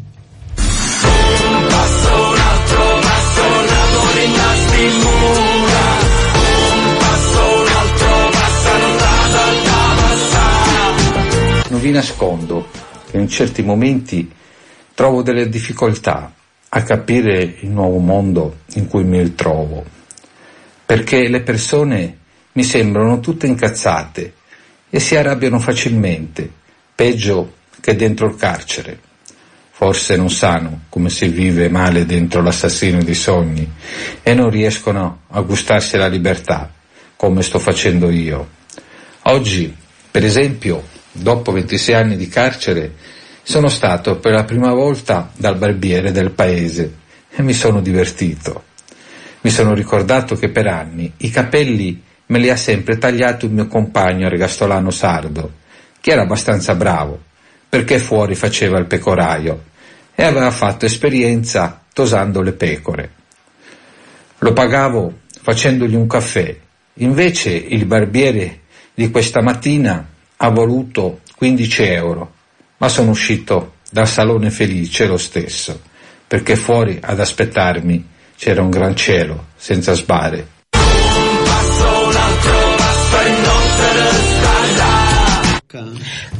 Passo 1.68 2.14
un 2.14 2.39
altro 2.41 2.99
passo, 3.01 3.43
tasti 4.35 4.85
in 4.85 5.54
Non 11.75 11.83
vi 11.83 11.91
nascondo 11.91 12.68
che 13.11 13.18
in 13.18 13.27
certi 13.27 13.61
momenti 13.64 14.31
trovo 14.95 15.22
delle 15.22 15.49
difficoltà 15.49 16.33
a 16.68 16.83
capire 16.85 17.57
il 17.62 17.68
nuovo 17.68 17.99
mondo 17.99 18.59
in 18.75 18.87
cui 18.87 19.03
mi 19.03 19.35
trovo, 19.35 19.85
perché 20.87 21.27
le 21.27 21.41
persone 21.41 22.18
mi 22.53 22.62
sembrano 22.62 23.18
tutte 23.18 23.49
incazzate 23.49 24.35
e 24.89 25.01
si 25.01 25.16
arrabbiano 25.16 25.59
facilmente, 25.59 26.49
peggio 26.95 27.55
che 27.81 27.97
dentro 27.97 28.29
il 28.29 28.37
carcere. 28.37 29.01
Forse 29.72 30.14
non 30.14 30.31
sanno 30.31 30.83
come 30.89 31.11
si 31.11 31.27
vive 31.27 31.68
male 31.68 32.07
dentro 32.07 32.41
l'assassino 32.41 33.03
dei 33.03 33.16
sogni 33.16 33.68
e 34.22 34.33
non 34.33 34.49
riescono 34.49 35.22
a 35.27 35.41
gustarsi 35.41 35.97
la 35.97 36.07
libertà, 36.07 36.72
come 37.16 37.43
sto 37.43 37.59
facendo 37.59 38.11
io. 38.11 38.49
Oggi, 39.22 39.77
per 40.09 40.25
esempio, 40.25 40.93
dopo 41.15 41.53
26 41.53 41.95
anni 41.95 42.17
di 42.17 42.29
carcere, 42.29 42.93
sono 43.43 43.69
stato 43.69 44.19
per 44.19 44.33
la 44.33 44.45
prima 44.45 44.73
volta 44.73 45.31
dal 45.37 45.57
barbiere 45.57 46.12
del 46.12 46.33
paese 46.33 46.95
e 47.31 47.43
mi 47.43 47.53
sono 47.53 47.81
divertito. 47.81 48.65
Mi 49.43 49.51
sono 49.51 49.75
ricordato 49.75 50.35
che 50.35 50.49
per 50.49 50.67
anni 50.67 51.12
i 51.19 51.31
capelli 51.31 52.03
me 52.27 52.39
li 52.39 52.51
ha 52.51 52.57
sempre 52.57 52.99
tagliati 52.99 53.45
un 53.45 53.53
mio 53.53 53.67
compagno 53.67 54.27
ergastolano 54.27 54.91
sardo, 54.91 55.53
che 56.01 56.11
era 56.11 56.23
abbastanza 56.23 56.75
bravo, 56.75 57.23
perché 57.69 57.99
fuori 57.99 58.35
faceva 58.35 58.79
il 58.79 58.87
pecoraio 58.87 59.65
e 60.15 60.23
aveva 60.25 60.51
fatto 60.51 60.87
esperienza 60.87 61.83
tosando 61.93 62.41
le 62.41 62.53
pecore. 62.53 63.11
Lo 64.39 64.53
pagavo 64.53 65.21
facendogli 65.43 65.95
un 65.95 66.07
caffè, 66.07 66.57
invece 66.95 67.51
il 67.51 67.85
barbiere 67.85 68.61
di 68.95 69.11
questa 69.11 69.43
mattina 69.43 70.09
ha 70.45 70.51
voluto 70.51 71.21
15 71.37 71.83
euro, 71.85 72.33
ma 72.77 72.89
sono 72.89 73.11
uscito 73.11 73.77
dal 73.91 74.07
salone 74.07 74.51
felice 74.51 75.07
lo 75.07 75.17
stesso, 75.17 75.81
perché 76.27 76.55
fuori 76.55 76.99
ad 77.01 77.19
aspettarmi 77.19 78.07
c'era 78.37 78.61
un 78.61 78.69
gran 78.69 78.95
cielo 78.95 79.47
senza 79.57 79.95
sbare. 79.95 80.49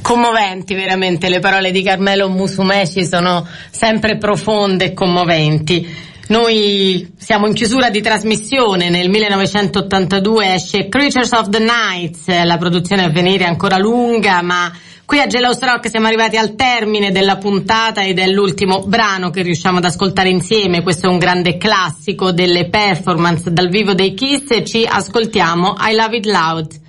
Commoventi 0.03 0.75
veramente, 0.75 1.31
le 1.31 1.39
parole 1.39 1.71
di 1.71 1.83
Carmelo 1.83 2.29
Musumeci 2.29 3.07
sono 3.07 3.47
sempre 3.71 4.19
profonde 4.19 4.87
e 4.87 4.93
commoventi. 4.93 6.13
Noi 6.27 7.13
siamo 7.19 7.47
in 7.47 7.53
chiusura 7.53 7.91
di 7.91 8.01
trasmissione, 8.01 8.89
nel 8.89 9.11
1982 9.11 10.55
esce 10.55 10.89
Creatures 10.89 11.33
of 11.33 11.51
the 11.51 11.59
Night, 11.59 12.27
la 12.27 12.57
produzione 12.57 13.05
a 13.05 13.11
venire 13.11 13.45
è 13.45 13.49
ancora 13.49 13.77
lunga, 13.77 14.41
ma 14.41 14.73
qui 15.05 15.21
a 15.21 15.27
Gelos 15.27 15.61
Rock 15.61 15.91
siamo 15.91 16.07
arrivati 16.07 16.39
al 16.39 16.55
termine 16.55 17.13
della 17.13 17.37
puntata 17.37 18.03
ed 18.03 18.19
è 18.19 18.27
l'ultimo 18.27 18.85
brano 18.87 19.29
che 19.29 19.43
riusciamo 19.43 19.77
ad 19.77 19.85
ascoltare 19.85 20.31
insieme, 20.31 20.83
questo 20.83 21.09
è 21.09 21.11
un 21.11 21.19
grande 21.19 21.59
classico 21.59 22.33
delle 22.33 22.71
performance 22.71 23.53
dal 23.53 23.69
vivo 23.69 23.93
dei 23.93 24.15
Kiss. 24.15 24.51
E 24.51 24.65
ci 24.65 24.87
ascoltiamo 24.89 25.77
I 25.79 25.95
Love 25.95 26.17
It 26.17 26.25
Loud. 26.25 26.83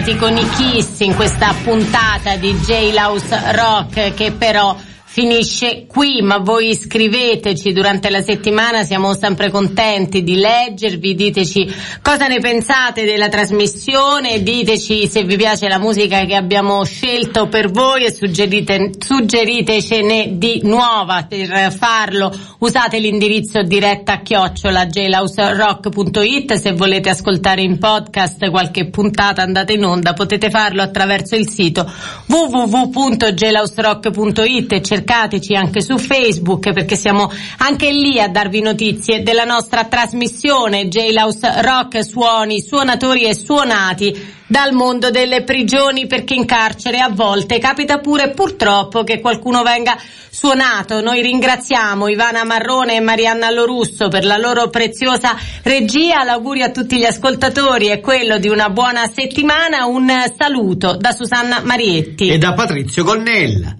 Stati 0.00 0.16
con 0.16 0.34
i 0.36 0.48
Kiss 0.50 1.00
in 1.00 1.14
questa 1.14 1.54
puntata 1.62 2.36
di 2.36 2.54
J-Louse 2.54 3.52
Rock 3.52 4.14
che 4.14 4.32
però 4.32 4.74
finisce 5.20 5.84
qui, 5.86 6.22
ma 6.22 6.38
voi 6.38 6.74
scriveteci 6.74 7.74
durante 7.74 8.08
la 8.08 8.22
settimana, 8.22 8.84
siamo 8.84 9.12
sempre 9.12 9.50
contenti 9.50 10.22
di 10.22 10.36
leggervi, 10.36 11.14
diteci 11.14 11.70
cosa 12.00 12.26
ne 12.26 12.40
pensate 12.40 13.04
della 13.04 13.28
trasmissione, 13.28 14.42
diteci 14.42 15.06
se 15.08 15.24
vi 15.24 15.36
piace 15.36 15.68
la 15.68 15.78
musica 15.78 16.24
che 16.24 16.34
abbiamo 16.34 16.82
scelto 16.84 17.48
per 17.48 17.70
voi 17.70 18.04
e 18.04 18.14
suggerite, 18.14 18.92
suggeritecene 18.98 20.38
di 20.38 20.62
nuova. 20.64 21.26
Per 21.28 21.70
farlo, 21.70 22.34
usate 22.60 22.98
l'indirizzo 22.98 23.62
diretta 23.62 24.22
chiocciola 24.22 24.86
jlauserock.it, 24.86 26.54
se 26.54 26.72
volete 26.72 27.10
ascoltare 27.10 27.60
in 27.60 27.78
podcast 27.78 28.48
qualche 28.48 28.88
puntata 28.88 29.42
andate 29.42 29.74
in 29.74 29.84
onda, 29.84 30.14
potete 30.14 30.48
farlo 30.48 30.80
attraverso 30.80 31.36
il 31.36 31.46
sito 31.46 31.86
www.jlauserock.it 32.26 34.72
e 34.72 34.80
cercateci 35.10 35.56
anche 35.56 35.82
su 35.82 35.98
Facebook 35.98 36.72
perché 36.72 36.94
siamo 36.94 37.30
anche 37.58 37.90
lì 37.90 38.20
a 38.20 38.28
darvi 38.28 38.60
notizie 38.60 39.24
della 39.24 39.42
nostra 39.42 39.84
trasmissione 39.84 40.86
J-Louse 40.86 41.62
Rock 41.62 42.04
Suoni, 42.04 42.60
Suonatori 42.60 43.24
e 43.24 43.34
Suonati 43.34 44.38
dal 44.46 44.72
mondo 44.72 45.10
delle 45.10 45.42
prigioni 45.42 46.06
perché 46.06 46.34
in 46.34 46.44
carcere 46.44 47.00
a 47.00 47.08
volte 47.08 47.58
capita 47.58 47.98
pure 47.98 48.30
purtroppo 48.30 49.02
che 49.02 49.20
qualcuno 49.20 49.62
venga 49.62 49.96
suonato. 50.30 51.00
Noi 51.00 51.22
ringraziamo 51.22 52.08
Ivana 52.08 52.44
Marrone 52.44 52.94
e 52.94 53.00
Marianna 53.00 53.50
Lorusso 53.50 54.08
per 54.08 54.24
la 54.24 54.36
loro 54.36 54.68
preziosa 54.68 55.36
regia. 55.62 56.22
L'augurio 56.22 56.66
a 56.66 56.70
tutti 56.70 56.96
gli 56.96 57.04
ascoltatori 57.04 57.86
è 57.86 58.00
quello 58.00 58.38
di 58.38 58.48
una 58.48 58.70
buona 58.70 59.06
settimana. 59.06 59.86
Un 59.86 60.08
saluto 60.36 60.96
da 60.96 61.12
Susanna 61.12 61.60
Marietti 61.64 62.28
e 62.28 62.38
da 62.38 62.52
Patrizio 62.52 63.02
Gonnella. 63.02 63.76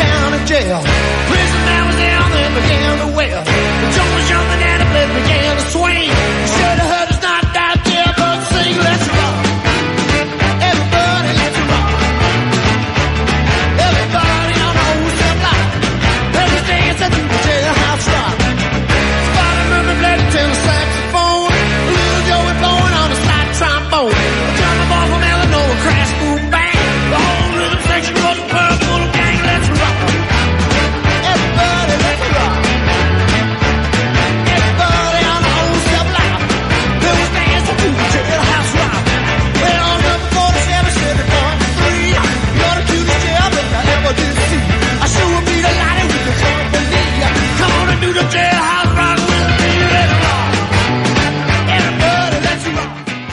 county 0.00 0.40
jail. 0.48 0.80
Prison 1.28 1.60
that 1.68 1.82
was 1.86 1.96
down 2.00 2.26
there 2.32 2.50
began 2.56 2.92
to 3.04 3.08
wear. 3.16 3.36
The 3.44 3.88
joke 3.96 4.12
was 4.16 4.26
jumping 4.28 4.62
and 4.64 4.80
it 4.80 5.10
began 5.20 5.49